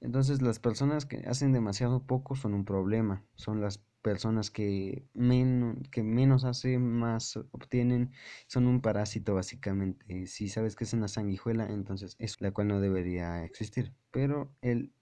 Entonces 0.00 0.42
las 0.42 0.58
personas 0.58 1.04
que 1.06 1.18
hacen 1.26 1.52
demasiado 1.52 2.02
poco 2.06 2.34
son 2.34 2.54
un 2.54 2.64
problema, 2.64 3.24
son 3.34 3.60
las 3.60 3.78
personas 4.02 4.50
que 4.50 5.04
menos, 5.12 5.76
que 5.90 6.02
menos 6.02 6.44
hacen, 6.44 6.90
más 6.90 7.36
obtienen, 7.36 8.12
son 8.46 8.66
un 8.66 8.80
parásito 8.80 9.34
básicamente. 9.34 10.26
Si 10.26 10.48
sabes 10.48 10.74
que 10.74 10.84
es 10.84 10.94
una 10.94 11.08
sanguijuela, 11.08 11.66
entonces 11.66 12.16
es 12.18 12.40
la 12.40 12.50
cual 12.50 12.68
no 12.68 12.80
debería 12.80 13.44
existir. 13.44 13.92
Pero 14.10 14.50
el 14.62 14.92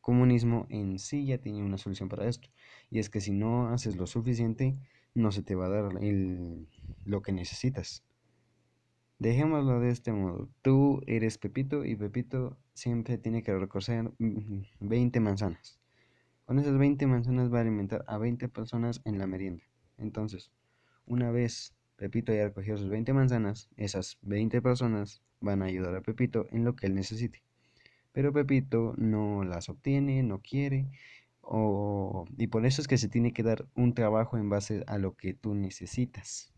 comunismo 0.00 0.66
en 0.70 0.98
sí 0.98 1.26
ya 1.26 1.38
tiene 1.38 1.62
una 1.62 1.78
solución 1.78 2.08
para 2.08 2.28
esto. 2.28 2.48
Y 2.90 3.00
es 3.00 3.10
que 3.10 3.20
si 3.20 3.32
no 3.32 3.68
haces 3.68 3.96
lo 3.96 4.06
suficiente, 4.06 4.78
no 5.14 5.32
se 5.32 5.42
te 5.42 5.54
va 5.54 5.66
a 5.66 5.70
dar 5.70 5.92
lo 7.04 7.22
que 7.22 7.32
necesitas. 7.32 8.04
Dejémoslo 9.20 9.80
de 9.80 9.90
este 9.90 10.12
modo. 10.12 10.48
Tú 10.62 11.02
eres 11.06 11.36
Pepito 11.36 11.84
y 11.84 11.94
Pepito 11.94 12.56
siempre 12.72 13.18
tiene 13.18 13.42
que 13.42 13.54
recoger 13.54 14.10
20 14.18 15.20
manzanas. 15.20 15.78
Con 16.46 16.58
esas 16.58 16.78
20 16.78 17.06
manzanas 17.06 17.52
va 17.52 17.58
a 17.58 17.60
alimentar 17.60 18.02
a 18.08 18.16
20 18.16 18.48
personas 18.48 19.02
en 19.04 19.18
la 19.18 19.26
merienda. 19.26 19.62
Entonces, 19.98 20.50
una 21.04 21.30
vez 21.30 21.74
Pepito 21.96 22.32
haya 22.32 22.48
recogido 22.48 22.78
sus 22.78 22.88
20 22.88 23.12
manzanas, 23.12 23.68
esas 23.76 24.18
20 24.22 24.62
personas 24.62 25.22
van 25.38 25.60
a 25.60 25.66
ayudar 25.66 25.94
a 25.94 26.00
Pepito 26.00 26.46
en 26.50 26.64
lo 26.64 26.74
que 26.74 26.86
él 26.86 26.94
necesite. 26.94 27.42
Pero 28.12 28.32
Pepito 28.32 28.94
no 28.96 29.44
las 29.44 29.68
obtiene, 29.68 30.22
no 30.22 30.40
quiere, 30.40 30.88
y 32.38 32.46
por 32.46 32.64
eso 32.64 32.80
es 32.80 32.88
que 32.88 32.96
se 32.96 33.08
tiene 33.08 33.34
que 33.34 33.42
dar 33.42 33.68
un 33.74 33.92
trabajo 33.92 34.38
en 34.38 34.48
base 34.48 34.82
a 34.86 34.96
lo 34.96 35.14
que 35.14 35.34
tú 35.34 35.54
necesitas, 35.54 36.54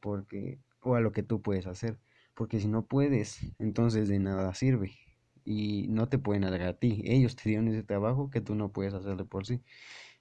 porque, 0.00 0.58
o 0.82 0.94
a 0.94 1.00
lo 1.00 1.12
que 1.12 1.22
tú 1.22 1.42
puedes 1.42 1.66
hacer, 1.66 1.98
porque 2.34 2.60
si 2.60 2.68
no 2.68 2.84
puedes, 2.86 3.40
entonces 3.58 4.08
de 4.08 4.18
nada 4.18 4.54
sirve 4.54 4.92
y 5.44 5.86
no 5.88 6.08
te 6.08 6.18
pueden 6.18 6.44
alargar 6.44 6.68
a 6.68 6.78
ti. 6.78 7.02
Ellos 7.04 7.36
te 7.36 7.48
dieron 7.48 7.68
ese 7.68 7.82
trabajo 7.82 8.30
que 8.30 8.40
tú 8.40 8.54
no 8.54 8.70
puedes 8.70 8.94
hacerle 8.94 9.24
por 9.24 9.46
sí. 9.46 9.60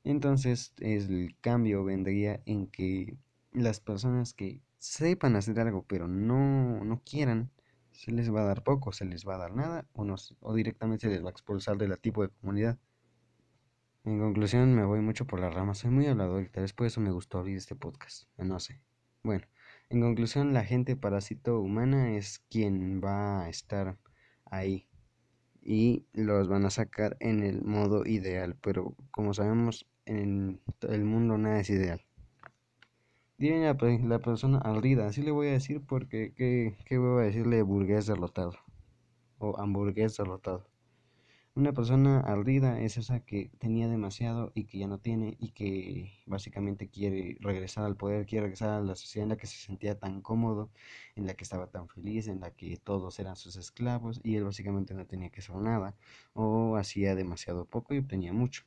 Entonces 0.03 0.73
el 0.79 1.35
cambio 1.41 1.83
vendría 1.83 2.41
en 2.45 2.67
que 2.67 3.17
las 3.51 3.79
personas 3.79 4.33
que 4.33 4.61
sepan 4.77 5.35
hacer 5.35 5.59
algo 5.59 5.83
pero 5.87 6.07
no, 6.07 6.83
no 6.83 7.01
quieran, 7.03 7.51
se 7.91 8.11
les 8.11 8.33
va 8.33 8.41
a 8.41 8.45
dar 8.45 8.63
poco, 8.63 8.93
se 8.93 9.05
les 9.05 9.27
va 9.27 9.35
a 9.35 9.39
dar 9.39 9.53
nada 9.53 9.85
o, 9.93 10.05
no, 10.05 10.15
o 10.39 10.53
directamente 10.53 11.07
se 11.07 11.13
les 11.13 11.23
va 11.23 11.29
a 11.29 11.31
expulsar 11.31 11.77
de 11.77 11.87
la 11.87 11.97
tipo 11.97 12.21
de 12.21 12.29
comunidad. 12.29 12.77
En 14.05 14.19
conclusión, 14.19 14.73
me 14.73 14.85
voy 14.85 15.01
mucho 15.01 15.27
por 15.27 15.39
la 15.39 15.49
rama, 15.49 15.73
soy 15.73 15.91
muy 15.91 16.07
hablador 16.07 16.43
y 16.43 16.49
tal 16.49 16.63
vez 16.63 16.73
por 16.73 16.87
eso 16.87 17.01
me 17.01 17.11
gustó 17.11 17.39
abrir 17.39 17.57
este 17.57 17.75
podcast, 17.75 18.29
no 18.37 18.59
sé. 18.59 18.81
Bueno, 19.23 19.45
en 19.89 20.01
conclusión, 20.01 20.53
la 20.53 20.63
gente 20.63 20.95
parásito 20.95 21.59
humana 21.59 22.15
es 22.15 22.39
quien 22.49 23.01
va 23.03 23.43
a 23.43 23.49
estar 23.49 23.97
ahí 24.45 24.87
y 25.61 26.05
los 26.13 26.47
van 26.47 26.65
a 26.65 26.69
sacar 26.69 27.17
en 27.19 27.43
el 27.43 27.63
modo 27.63 28.05
ideal, 28.05 28.55
pero 28.61 28.95
como 29.11 29.33
sabemos, 29.33 29.87
en 30.05 30.61
el 30.81 31.03
mundo 31.05 31.37
nada 31.37 31.59
es 31.59 31.69
ideal. 31.69 32.01
Dime 33.37 33.61
la, 33.61 33.77
la 34.07 34.19
persona 34.19 34.59
ardida, 34.59 35.07
así 35.07 35.21
le 35.21 35.31
voy 35.31 35.47
a 35.47 35.53
decir 35.53 35.81
porque, 35.85 36.33
¿qué, 36.35 36.75
qué 36.85 36.97
voy 36.97 37.21
a 37.21 37.25
decirle 37.25 37.61
burgués 37.63 38.05
derrotado? 38.05 38.53
O 39.39 39.59
hamburgués 39.59 40.17
derrotado. 40.17 40.67
Una 41.59 41.73
persona 41.73 42.21
ardida 42.21 42.79
es 42.79 42.95
esa 42.95 43.19
que 43.19 43.51
tenía 43.59 43.89
demasiado 43.89 44.53
y 44.55 44.63
que 44.63 44.77
ya 44.77 44.87
no 44.87 44.99
tiene 44.99 45.35
y 45.41 45.51
que 45.51 46.13
básicamente 46.25 46.87
quiere 46.87 47.35
regresar 47.41 47.83
al 47.83 47.97
poder, 47.97 48.25
quiere 48.25 48.43
regresar 48.43 48.69
a 48.69 48.79
la 48.79 48.95
sociedad 48.95 49.23
en 49.23 49.29
la 49.31 49.35
que 49.35 49.45
se 49.45 49.57
sentía 49.57 49.99
tan 49.99 50.21
cómodo, 50.21 50.71
en 51.17 51.27
la 51.27 51.33
que 51.33 51.43
estaba 51.43 51.67
tan 51.67 51.89
feliz, 51.89 52.29
en 52.29 52.39
la 52.39 52.51
que 52.51 52.77
todos 52.77 53.19
eran 53.19 53.35
sus 53.35 53.57
esclavos 53.57 54.21
y 54.23 54.37
él 54.37 54.45
básicamente 54.45 54.93
no 54.93 55.05
tenía 55.05 55.31
que 55.31 55.41
hacer 55.41 55.57
nada 55.57 55.97
o 56.33 56.77
hacía 56.77 57.13
demasiado 57.13 57.65
poco 57.65 57.93
y 57.93 57.97
obtenía 57.97 58.31
mucho. 58.31 58.63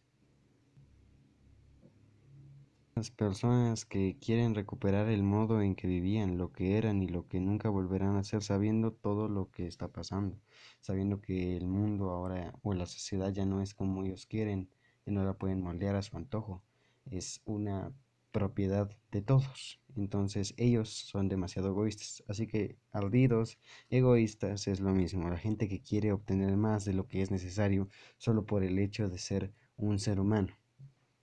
Las 2.95 3.11
personas 3.11 3.85
que 3.85 4.19
quieren 4.19 4.55
recuperar 4.55 5.09
el 5.09 5.23
modo 5.23 5.63
en 5.63 5.75
que 5.75 5.87
vivían, 5.87 6.39
lo 6.39 6.53
que 6.53 6.77
eran 6.77 7.03
y 7.03 7.09
lo 7.09 7.27
que 7.27 7.41
nunca 7.41 7.71
volverán 7.71 8.17
a 8.17 8.25
ser, 8.25 8.43
sabiendo 8.43 8.93
todo 8.93 9.29
lo 9.29 9.51
que 9.51 9.67
está 9.67 9.89
pasando, 9.89 10.39
sabiendo 10.81 11.21
que 11.21 11.57
el 11.57 11.67
mundo 11.69 12.11
ahora 12.11 12.55
o 12.63 12.75
la 12.75 12.87
sociedad 12.87 13.33
ya 13.33 13.47
no 13.47 13.63
es 13.63 13.75
como 13.75 14.05
ellos 14.05 14.27
quieren, 14.27 14.69
ya 15.07 15.13
no 15.13 15.25
la 15.25 15.35
pueden 15.35 15.63
moldear 15.63 15.97
a 15.97 16.03
su 16.03 16.17
antojo, 16.17 16.63
es 17.07 17.41
una 17.47 17.93
propiedad 18.31 18.91
de 19.11 19.23
todos. 19.23 19.81
Entonces 19.97 20.55
ellos 20.57 20.91
son 20.91 21.29
demasiado 21.29 21.69
egoístas. 21.69 22.23
Así 22.29 22.47
que 22.47 22.77
ardidos, 22.91 23.59
egoístas 23.91 24.69
es 24.69 24.81
lo 24.81 24.91
mismo. 24.93 25.31
La 25.31 25.39
gente 25.39 25.69
que 25.69 25.83
quiere 25.83 26.13
obtener 26.13 26.57
más 26.57 26.85
de 26.85 26.93
lo 26.95 27.09
que 27.09 27.23
es 27.23 27.31
necesario 27.31 27.89
solo 28.19 28.45
por 28.45 28.65
el 28.65 28.79
hecho 28.79 29.09
de 29.09 29.19
ser 29.19 29.53
un 29.77 29.99
ser 29.99 30.21
humano. 30.21 30.62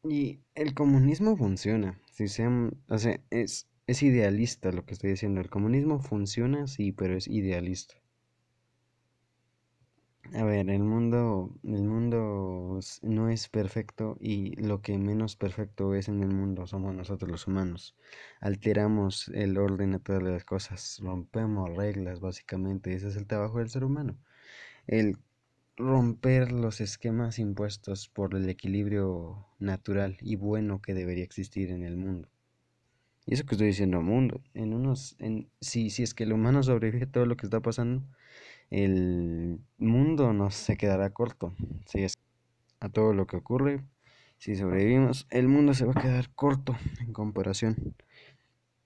Y 0.04 0.42
el 0.56 0.74
comunismo 0.74 1.38
funciona, 1.38 2.00
si 2.12 2.26
o 2.26 2.98
sea, 2.98 3.20
es, 3.30 3.70
es 3.88 4.04
idealista 4.04 4.72
lo 4.72 4.86
que 4.86 4.94
estoy 4.94 5.12
diciendo. 5.12 5.42
El 5.42 5.50
comunismo 5.50 6.00
funciona, 6.02 6.68
sí, 6.68 6.92
pero 6.92 7.16
es 7.16 7.28
idealista. 7.28 7.96
A 10.34 10.44
ver, 10.44 10.70
el 10.70 10.84
mundo, 10.84 11.56
el 11.64 11.84
mundo 11.84 12.80
no 13.02 13.30
es 13.30 13.50
perfecto 13.50 14.16
y 14.20 14.56
lo 14.62 14.82
que 14.82 14.98
menos 14.98 15.36
perfecto 15.36 15.96
es 15.96 16.08
en 16.08 16.22
el 16.22 16.30
mundo 16.30 16.68
somos 16.68 16.94
nosotros 16.94 17.32
los 17.32 17.48
humanos. 17.48 17.96
Alteramos 18.40 19.30
el 19.30 19.58
orden 19.58 19.92
natural 19.92 20.24
de 20.26 20.32
las 20.34 20.46
cosas, 20.46 21.00
rompemos 21.02 21.76
reglas, 21.76 22.20
básicamente. 22.20 22.94
Ese 22.94 23.08
es 23.08 23.16
el 23.16 23.26
trabajo 23.28 23.58
del 23.60 23.70
ser 23.70 23.84
humano. 23.84 24.20
El 24.88 25.18
romper 25.80 26.52
los 26.52 26.82
esquemas 26.82 27.40
impuestos 27.40 28.10
por 28.10 28.36
el 28.36 28.50
equilibrio 28.50 29.48
natural 29.60 30.18
y 30.20 30.36
bueno 30.36 30.82
que 30.82 30.94
debería 30.94 31.24
existir 31.24 31.72
en 31.72 31.86
el 31.86 31.96
mundo. 31.96 32.28
Y 33.26 33.34
eso 33.34 33.46
que 33.46 33.56
estoy 33.56 33.68
diciendo 33.68 34.02
mundo, 34.02 34.42
en 34.54 34.74
unos, 34.74 35.16
en, 35.20 35.50
si, 35.62 35.90
si 35.90 36.04
es 36.04 36.14
que 36.14 36.26
el 36.26 36.34
humano 36.34 36.64
sobrevive 36.64 37.06
a 37.06 37.12
todo 37.12 37.26
lo 37.26 37.38
que 37.38 37.46
está 37.46 37.62
pasando, 37.62 38.04
el 38.70 39.62
mundo 39.78 40.34
no 40.34 40.52
se 40.52 40.76
quedará 40.76 41.12
corto. 41.12 41.56
Si 41.86 42.04
es 42.04 42.16
a 42.82 42.90
todo 42.90 43.14
lo 43.14 43.26
que 43.26 43.38
ocurre, 43.38 43.82
si 44.38 44.56
sobrevivimos, 44.56 45.28
el 45.30 45.48
mundo 45.48 45.74
se 45.74 45.86
va 45.86 45.94
a 45.96 46.02
quedar 46.02 46.30
corto 46.36 46.76
en 47.00 47.14
comparación. 47.14 47.96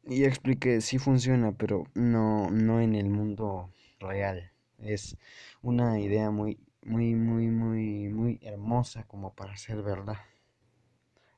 Y 0.04 0.20
ya 0.20 0.28
expliqué, 0.28 0.80
sí 0.82 1.00
funciona, 1.00 1.54
pero 1.54 1.86
no, 1.96 2.52
no 2.52 2.82
en 2.82 2.94
el 2.94 3.10
mundo 3.10 3.72
real. 4.00 4.52
Es 4.78 5.18
una 5.62 6.00
idea 6.00 6.30
muy 6.30 6.60
muy, 6.86 7.16
muy, 7.16 7.48
muy, 7.48 8.10
muy 8.10 8.40
hermosa 8.42 9.04
como 9.04 9.34
para 9.34 9.58
ser 9.58 9.82
verdad. 9.82 10.18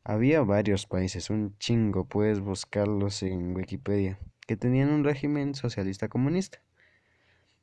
Había 0.03 0.41
varios 0.41 0.85
países, 0.85 1.29
un 1.29 1.57
chingo, 1.57 2.05
puedes 2.05 2.39
buscarlos 2.39 3.23
en 3.23 3.55
Wikipedia, 3.55 4.19
que 4.47 4.55
tenían 4.55 4.89
un 4.89 5.03
régimen 5.03 5.55
socialista 5.55 6.07
comunista. 6.09 6.61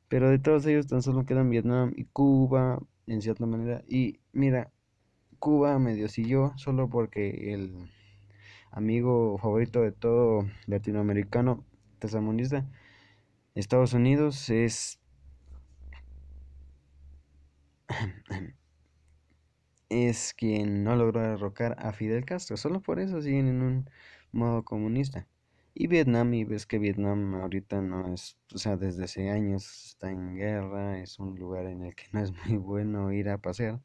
Pero 0.09 0.29
de 0.29 0.39
todos 0.39 0.65
ellos 0.65 0.87
tan 0.87 1.01
solo 1.01 1.25
quedan 1.25 1.49
Vietnam 1.49 1.93
y 1.95 2.05
Cuba, 2.05 2.79
en 3.07 3.21
cierta 3.21 3.45
manera. 3.45 3.83
Y 3.87 4.19
mira, 4.31 4.71
Cuba 5.39 5.79
medio 5.79 6.09
siguió 6.09 6.53
solo 6.57 6.89
porque 6.89 7.53
el 7.53 7.89
amigo 8.71 9.37
favorito 9.37 9.81
de 9.81 9.91
todo 9.91 10.45
latinoamericano, 10.67 11.63
tercermundista, 11.99 12.65
Estados 13.55 13.93
Unidos 13.93 14.49
es 14.49 14.99
es 19.89 20.33
quien 20.33 20.83
no 20.83 20.95
logró 20.95 21.21
derrocar 21.21 21.75
a 21.79 21.93
Fidel 21.93 22.25
Castro. 22.25 22.57
Solo 22.57 22.81
por 22.81 22.99
eso 22.99 23.21
siguen 23.21 23.47
en 23.47 23.61
un 23.61 23.89
modo 24.31 24.63
comunista. 24.63 25.27
Y 25.75 25.87
Vietnam, 25.87 26.33
y 26.33 26.43
ves 26.43 26.65
que 26.67 26.77
Vietnam 26.79 27.35
ahorita 27.35 27.81
no 27.81 28.13
es, 28.13 28.37
o 28.53 28.57
sea, 28.59 28.77
desde 28.77 29.05
hace 29.05 29.29
años 29.31 29.87
está 29.87 30.11
en 30.11 30.35
guerra, 30.35 30.99
es 30.99 31.19
un 31.19 31.37
lugar 31.39 31.65
en 31.65 31.83
el 31.83 31.95
que 31.95 32.05
no 32.11 32.21
es 32.21 32.31
muy 32.45 32.57
bueno 32.57 33.11
ir 33.11 33.29
a 33.29 33.39
pasear. 33.39 33.81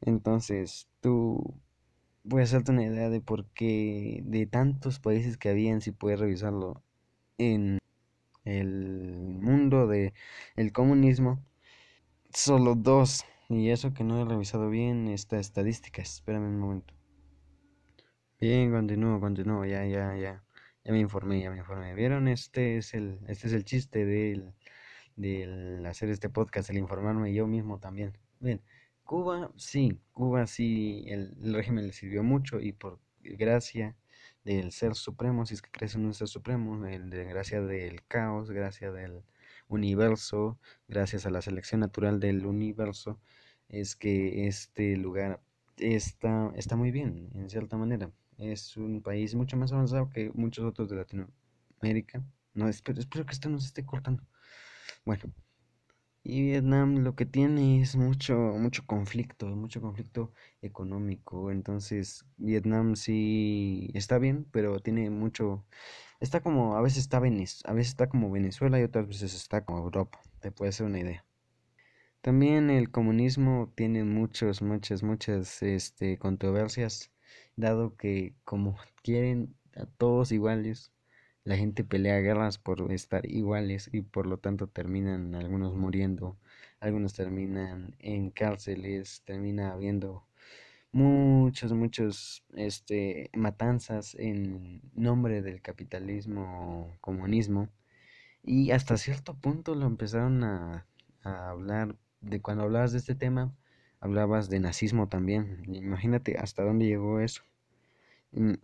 Entonces, 0.00 0.88
tú 1.00 1.60
puedes 2.28 2.50
hacerte 2.50 2.72
una 2.72 2.84
idea 2.84 3.10
de 3.10 3.20
por 3.20 3.46
qué 3.50 4.22
de 4.24 4.46
tantos 4.46 5.00
países 5.00 5.36
que 5.36 5.50
habían, 5.50 5.80
si 5.80 5.92
puedes 5.92 6.20
revisarlo, 6.20 6.82
en 7.38 7.78
el 8.44 9.38
mundo 9.40 9.86
de 9.86 10.14
el 10.56 10.72
comunismo, 10.72 11.42
solo 12.34 12.74
dos 12.74 13.24
y 13.48 13.70
eso 13.70 13.94
que 13.94 14.04
no 14.04 14.20
he 14.20 14.24
revisado 14.24 14.68
bien 14.68 15.08
esta 15.08 15.38
estadística. 15.38 16.02
Espérame 16.02 16.48
un 16.48 16.58
momento. 16.58 16.94
Bien, 18.40 18.70
continúo, 18.70 19.20
continúo, 19.20 19.64
ya, 19.64 19.86
ya, 19.86 20.16
ya. 20.16 20.44
Ya 20.84 20.92
me 20.92 20.98
informé, 20.98 21.40
ya 21.40 21.50
me 21.50 21.58
informé. 21.58 21.94
¿Vieron? 21.94 22.28
Este 22.28 22.76
es 22.76 22.92
el, 22.92 23.20
este 23.28 23.46
es 23.46 23.52
el 23.54 23.64
chiste 23.64 24.04
del, 24.04 25.86
hacer 25.86 26.10
este 26.10 26.28
podcast, 26.28 26.68
el 26.70 26.76
informarme 26.78 27.32
yo 27.32 27.46
mismo 27.46 27.78
también. 27.78 28.18
Bien, 28.40 28.60
Cuba, 29.04 29.50
sí, 29.56 30.00
Cuba 30.12 30.46
sí, 30.46 31.04
el, 31.06 31.36
el 31.42 31.54
régimen 31.54 31.86
le 31.86 31.92
sirvió 31.92 32.22
mucho 32.22 32.60
y 32.60 32.72
por 32.72 32.98
gracia 33.20 33.96
del 34.44 34.72
ser 34.72 34.94
supremo, 34.94 35.46
si 35.46 35.54
es 35.54 35.62
que 35.62 35.70
crees 35.70 35.94
en 35.94 36.04
un 36.04 36.12
ser 36.12 36.28
supremo, 36.28 36.86
el 36.86 37.08
gracia 37.10 37.62
del 37.62 38.04
caos, 38.06 38.50
gracia 38.50 38.92
del 38.92 39.22
universo, 39.68 40.58
gracias 40.88 41.26
a 41.26 41.30
la 41.30 41.42
selección 41.42 41.80
natural 41.80 42.20
del 42.20 42.46
universo, 42.46 43.20
es 43.68 43.96
que 43.96 44.46
este 44.46 44.96
lugar 44.96 45.40
está, 45.78 46.52
está 46.56 46.76
muy 46.76 46.90
bien, 46.90 47.30
en 47.34 47.50
cierta 47.50 47.76
manera. 47.76 48.10
Es 48.38 48.76
un 48.76 49.02
país 49.02 49.34
mucho 49.34 49.56
más 49.56 49.72
avanzado 49.72 50.10
que 50.10 50.30
muchos 50.34 50.64
otros 50.64 50.88
de 50.88 50.96
Latinoamérica. 50.96 52.24
No, 52.54 52.68
espero, 52.68 53.00
espero 53.00 53.26
que 53.26 53.32
esto 53.32 53.48
no 53.48 53.58
se 53.58 53.68
esté 53.68 53.84
cortando. 53.84 54.22
Bueno, 55.04 55.32
y 56.26 56.40
Vietnam 56.42 57.04
lo 57.04 57.14
que 57.16 57.26
tiene 57.26 57.82
es 57.82 57.96
mucho, 57.96 58.34
mucho 58.34 58.86
conflicto, 58.86 59.46
mucho 59.48 59.80
conflicto 59.82 60.32
económico. 60.62 61.50
Entonces, 61.50 62.24
Vietnam 62.38 62.96
sí 62.96 63.90
está 63.94 64.18
bien, 64.18 64.46
pero 64.50 64.80
tiene 64.80 65.10
mucho, 65.10 65.66
está 66.20 66.40
como, 66.40 66.76
a 66.76 66.82
veces 66.82 66.98
está 66.98 67.20
Venez, 67.20 67.62
a 67.66 67.72
veces 67.72 67.90
está 67.90 68.08
como 68.08 68.30
Venezuela 68.30 68.80
y 68.80 68.82
otras 68.82 69.06
veces 69.08 69.34
está 69.34 69.64
como 69.64 69.78
Europa. 69.78 70.20
Te 70.40 70.50
puede 70.52 70.72
ser 70.72 70.86
una 70.86 71.00
idea. 71.00 71.24
También 72.20 72.70
el 72.70 72.90
comunismo 72.90 73.70
tiene 73.74 74.04
muchos, 74.04 74.62
muchas, 74.62 75.02
muchas, 75.02 75.62
este, 75.62 76.18
controversias, 76.18 77.12
dado 77.56 77.96
que 77.96 78.34
como 78.44 78.76
quieren 79.02 79.54
a 79.76 79.86
todos 79.86 80.32
iguales, 80.32 80.90
la 81.44 81.56
gente 81.56 81.84
pelea 81.84 82.20
guerras 82.20 82.58
por 82.58 82.90
estar 82.92 83.26
iguales 83.26 83.90
y 83.92 84.00
por 84.02 84.26
lo 84.26 84.38
tanto 84.38 84.66
terminan 84.68 85.34
algunos 85.34 85.74
muriendo, 85.76 86.38
algunos 86.80 87.12
terminan 87.12 87.94
en 87.98 88.30
cárceles, 88.30 89.22
termina 89.26 89.72
habiendo 89.72 90.26
muchos, 90.94 91.72
muchos, 91.72 92.44
este, 92.54 93.30
matanzas 93.34 94.14
en 94.14 94.80
nombre 94.94 95.42
del 95.42 95.60
capitalismo, 95.60 96.96
comunismo, 97.00 97.68
y 98.42 98.70
hasta 98.72 98.96
cierto 98.96 99.34
punto 99.34 99.74
lo 99.74 99.86
empezaron 99.86 100.44
a, 100.44 100.86
a 101.22 101.50
hablar 101.50 101.96
de 102.20 102.40
cuando 102.40 102.64
hablabas 102.64 102.92
de 102.92 102.98
este 102.98 103.14
tema, 103.14 103.54
hablabas 104.00 104.48
de 104.50 104.60
nazismo 104.60 105.08
también. 105.08 105.64
Imagínate 105.66 106.38
hasta 106.38 106.62
dónde 106.64 106.86
llegó 106.86 107.20
eso. 107.20 107.42
Mm, 108.32 108.54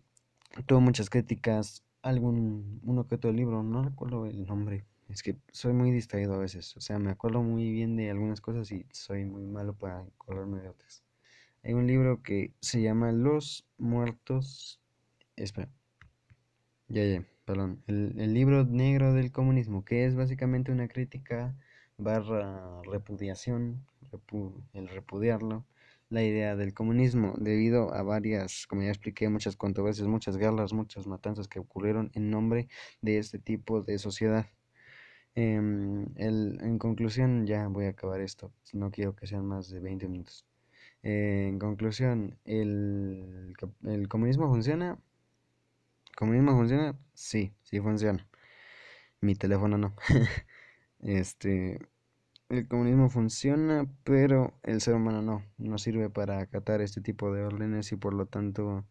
tuvo 0.66 0.80
muchas 0.80 1.10
críticas, 1.10 1.84
algún, 2.02 2.80
uno 2.84 3.06
que 3.06 3.16
otro 3.16 3.32
libro, 3.32 3.62
no 3.62 3.82
recuerdo 3.82 4.26
el 4.26 4.46
nombre. 4.46 4.86
Es 5.08 5.22
que 5.22 5.36
soy 5.52 5.72
muy 5.72 5.90
distraído 5.90 6.34
a 6.34 6.38
veces, 6.38 6.76
o 6.76 6.80
sea, 6.80 6.98
me 6.98 7.10
acuerdo 7.10 7.42
muy 7.42 7.70
bien 7.72 7.96
de 7.96 8.10
algunas 8.10 8.40
cosas 8.40 8.70
y 8.72 8.86
soy 8.92 9.24
muy 9.24 9.44
malo 9.46 9.74
para 9.74 10.00
acordarme 10.00 10.60
de 10.60 10.68
otras. 10.68 11.04
Hay 11.62 11.74
un 11.74 11.86
libro 11.86 12.22
que 12.22 12.52
se 12.60 12.80
llama 12.80 13.12
Los 13.12 13.66
Muertos. 13.78 14.80
Espera. 15.36 15.68
Ya, 16.88 17.04
ya, 17.04 17.24
perdón. 17.44 17.82
El, 17.86 18.14
el 18.18 18.34
libro 18.34 18.64
negro 18.64 19.12
del 19.12 19.30
comunismo, 19.30 19.84
que 19.84 20.06
es 20.06 20.14
básicamente 20.14 20.72
una 20.72 20.88
crítica 20.88 21.54
barra 21.98 22.82
repudiación, 22.82 23.86
el 24.72 24.88
repudiarlo, 24.88 25.66
la 26.08 26.24
idea 26.24 26.56
del 26.56 26.74
comunismo, 26.74 27.34
debido 27.38 27.94
a 27.94 28.02
varias, 28.02 28.66
como 28.66 28.82
ya 28.82 28.88
expliqué, 28.88 29.28
muchas 29.28 29.56
controversias, 29.56 30.08
muchas 30.08 30.36
guerras, 30.36 30.72
muchas 30.72 31.06
matanzas 31.06 31.46
que 31.48 31.60
ocurrieron 31.60 32.10
en 32.14 32.30
nombre 32.30 32.68
de 33.02 33.18
este 33.18 33.38
tipo 33.38 33.82
de 33.82 33.98
sociedad. 33.98 34.46
Em, 35.34 36.06
el, 36.16 36.58
en 36.62 36.78
conclusión, 36.78 37.46
ya 37.46 37.68
voy 37.68 37.86
a 37.86 37.90
acabar 37.90 38.20
esto, 38.20 38.52
no 38.72 38.90
quiero 38.90 39.14
que 39.14 39.26
sean 39.26 39.46
más 39.46 39.70
de 39.70 39.80
20 39.80 40.08
minutos. 40.08 40.49
En 41.02 41.58
conclusión, 41.58 42.38
¿el, 42.44 43.54
¿el 43.84 44.08
comunismo 44.08 44.48
funciona? 44.48 44.98
¿Comunismo 46.16 46.52
funciona? 46.52 46.98
Sí, 47.14 47.54
sí 47.62 47.80
funciona. 47.80 48.26
Mi 49.20 49.34
teléfono 49.34 49.78
no. 49.78 49.94
este, 51.00 51.78
el 52.50 52.68
comunismo 52.68 53.08
funciona, 53.08 53.86
pero 54.04 54.54
el 54.62 54.80
ser 54.80 54.94
humano 54.94 55.22
no, 55.22 55.44
no 55.58 55.78
sirve 55.78 56.10
para 56.10 56.40
acatar 56.40 56.80
este 56.82 57.00
tipo 57.00 57.32
de 57.32 57.44
órdenes 57.44 57.92
y 57.92 57.96
por 57.96 58.12
lo 58.14 58.26
tanto 58.26 58.84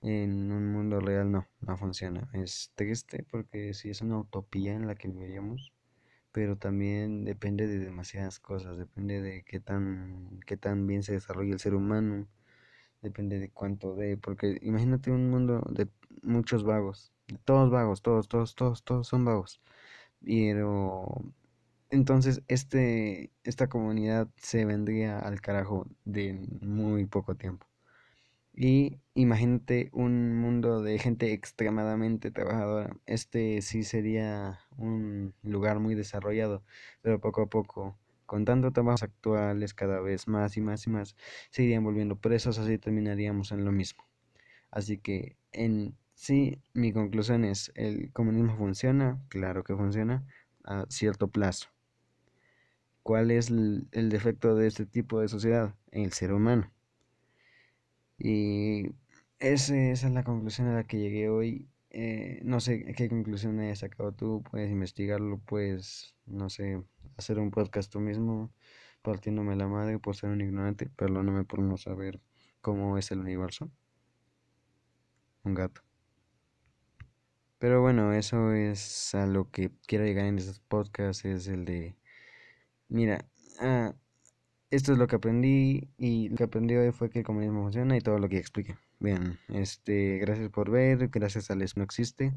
en 0.00 0.50
un 0.52 0.72
mundo 0.72 1.00
real 1.00 1.30
no, 1.30 1.46
no 1.60 1.76
funciona. 1.76 2.28
Es 2.32 2.72
triste 2.74 3.24
porque 3.30 3.74
sí 3.74 3.90
es 3.90 4.00
una 4.02 4.18
utopía 4.18 4.72
en 4.74 4.86
la 4.86 4.94
que 4.96 5.08
viviríamos, 5.08 5.71
pero 6.32 6.56
también 6.56 7.24
depende 7.24 7.66
de 7.66 7.78
demasiadas 7.78 8.40
cosas, 8.40 8.78
depende 8.78 9.20
de 9.22 9.44
qué 9.44 9.60
tan, 9.60 10.40
qué 10.46 10.56
tan 10.56 10.86
bien 10.86 11.02
se 11.02 11.12
desarrolla 11.14 11.52
el 11.54 11.60
ser 11.60 11.74
humano, 11.74 12.28
depende 13.02 13.38
de 13.40 13.50
cuánto 13.50 13.94
de, 13.96 14.16
porque 14.18 14.58
imagínate 14.62 15.10
un 15.12 15.30
mundo 15.30 15.62
de 15.70 15.88
muchos 16.22 16.64
vagos, 16.64 17.12
todos 17.44 17.70
vagos, 17.70 18.02
todos, 18.02 18.28
todos, 18.28 18.54
todos, 18.56 18.84
todos 18.84 19.08
son 19.08 19.24
vagos, 19.24 19.60
pero 20.24 21.06
entonces, 21.90 22.42
este, 22.48 23.30
esta 23.44 23.68
comunidad 23.68 24.28
se 24.36 24.64
vendría 24.64 25.18
al 25.20 25.40
carajo 25.42 25.86
de 26.04 26.34
muy 26.62 27.06
poco 27.06 27.36
tiempo. 27.36 27.66
Y 28.54 29.00
imagínate 29.14 29.90
un 29.92 30.36
mundo 30.36 30.82
de 30.82 30.98
gente 30.98 31.32
extremadamente 31.32 32.30
trabajadora. 32.30 32.96
Este 33.06 33.62
sí 33.62 33.82
sería 33.82 34.60
un 34.76 35.34
lugar 35.42 35.80
muy 35.80 35.94
desarrollado, 35.94 36.62
pero 37.00 37.20
poco 37.20 37.42
a 37.42 37.46
poco, 37.46 37.98
con 38.26 38.44
tanto 38.44 38.72
trabajos 38.72 39.02
actuales 39.02 39.74
cada 39.74 40.00
vez 40.00 40.28
más 40.28 40.56
y 40.56 40.60
más 40.60 40.86
y 40.86 40.90
más, 40.90 41.16
se 41.50 41.62
irían 41.64 41.84
volviendo 41.84 42.16
presos, 42.16 42.58
así 42.58 42.78
terminaríamos 42.78 43.52
en 43.52 43.64
lo 43.64 43.72
mismo. 43.72 44.04
Así 44.70 44.98
que 44.98 45.36
en 45.52 45.96
sí, 46.14 46.60
mi 46.74 46.92
conclusión 46.92 47.44
es, 47.44 47.72
¿el 47.74 48.12
comunismo 48.12 48.56
funciona? 48.56 49.22
Claro 49.28 49.64
que 49.64 49.76
funciona 49.76 50.24
a 50.64 50.86
cierto 50.88 51.28
plazo. 51.28 51.68
¿Cuál 53.02 53.30
es 53.32 53.50
el, 53.50 53.88
defecto 53.90 54.54
de 54.54 54.68
este 54.68 54.86
tipo 54.86 55.20
de 55.20 55.28
sociedad? 55.28 55.74
El 55.90 56.12
ser 56.12 56.32
humano. 56.32 56.70
Y 58.24 58.94
esa 59.40 59.76
es 59.76 60.04
la 60.04 60.22
conclusión 60.22 60.68
a 60.68 60.74
la 60.74 60.84
que 60.84 61.00
llegué 61.00 61.28
hoy. 61.28 61.68
Eh, 61.90 62.40
no 62.44 62.60
sé 62.60 62.94
qué 62.94 63.08
conclusión 63.08 63.58
hayas 63.58 63.80
sacado 63.80 64.12
tú, 64.12 64.44
puedes 64.48 64.70
investigarlo, 64.70 65.38
puedes, 65.38 66.14
no 66.26 66.48
sé, 66.48 66.84
hacer 67.16 67.40
un 67.40 67.50
podcast 67.50 67.90
tú 67.92 67.98
mismo, 67.98 68.52
partiéndome 69.02 69.56
la 69.56 69.66
madre 69.66 69.98
por 69.98 70.14
ser 70.14 70.30
un 70.30 70.40
ignorante, 70.40 70.86
perdóname 70.86 71.44
por 71.44 71.58
no 71.60 71.76
saber 71.76 72.20
cómo 72.60 72.96
es 72.96 73.10
el 73.10 73.18
universo. 73.18 73.70
Un 75.42 75.54
gato. 75.54 75.82
Pero 77.58 77.80
bueno, 77.82 78.12
eso 78.12 78.52
es 78.52 79.14
a 79.16 79.26
lo 79.26 79.50
que 79.50 79.72
quiero 79.88 80.04
llegar 80.04 80.26
en 80.26 80.38
estos 80.38 80.60
podcasts, 80.60 81.24
es 81.24 81.48
el 81.48 81.64
de 81.64 81.96
Mira, 82.88 83.26
ah, 83.60 83.94
esto 84.72 84.92
es 84.92 84.98
lo 84.98 85.06
que 85.06 85.16
aprendí 85.16 85.90
y 85.98 86.30
lo 86.30 86.36
que 86.36 86.44
aprendí 86.44 86.74
hoy 86.74 86.92
fue 86.92 87.10
que 87.10 87.18
el 87.18 87.24
comunismo 87.26 87.62
funciona 87.62 87.94
y 87.94 88.00
todo 88.00 88.18
lo 88.18 88.26
que 88.30 88.38
expliqué. 88.38 88.78
Bien, 89.00 89.38
este, 89.48 90.16
gracias 90.16 90.48
por 90.48 90.70
ver, 90.70 91.08
gracias 91.08 91.50
a 91.50 91.54
Les 91.54 91.76
No 91.76 91.84
Existe. 91.84 92.32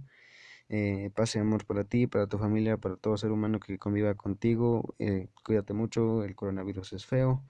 Eh, 0.67 1.11
pase 1.15 1.39
amor 1.39 1.65
para 1.65 1.85
ti, 1.85 2.07
para 2.07 2.27
tu 2.27 2.37
familia, 2.37 2.75
para 2.75 2.97
todo 2.97 3.15
ser 3.15 3.31
humano 3.31 3.61
que 3.61 3.77
conviva 3.77 4.13
contigo. 4.15 4.95
Eh, 4.99 5.29
cuídate 5.45 5.73
mucho, 5.73 6.25
el 6.25 6.35
coronavirus 6.35 6.91
es 6.91 7.05
feo. 7.05 7.41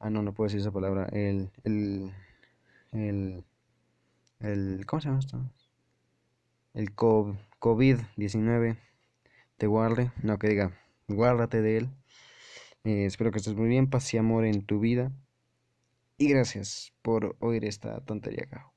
Ah, 0.00 0.10
no, 0.10 0.20
no 0.20 0.34
puedo 0.34 0.46
decir 0.46 0.60
esa 0.60 0.72
palabra. 0.72 1.06
El, 1.12 1.52
el, 1.62 2.10
el, 2.90 3.44
el 4.40 4.84
¿cómo 4.84 5.00
se 5.00 5.08
llama 5.10 5.20
esto? 5.20 5.38
El 6.72 6.96
COVID-19 6.96 8.76
te 9.58 9.66
guarde, 9.68 10.10
no 10.24 10.40
que 10.40 10.48
diga, 10.48 10.72
guárdate 11.06 11.62
de 11.62 11.76
él. 11.76 11.88
Eh, 12.84 13.04
espero 13.06 13.30
que 13.30 13.38
estés 13.38 13.54
muy 13.54 13.68
bien, 13.68 13.90
paz 13.90 14.12
y 14.14 14.18
amor 14.18 14.44
en 14.46 14.64
tu 14.64 14.80
vida. 14.80 15.12
Y 16.18 16.28
gracias 16.28 16.92
por 17.02 17.36
oír 17.38 17.64
esta 17.64 18.04
tontería, 18.04 18.46
cajo. 18.46 18.73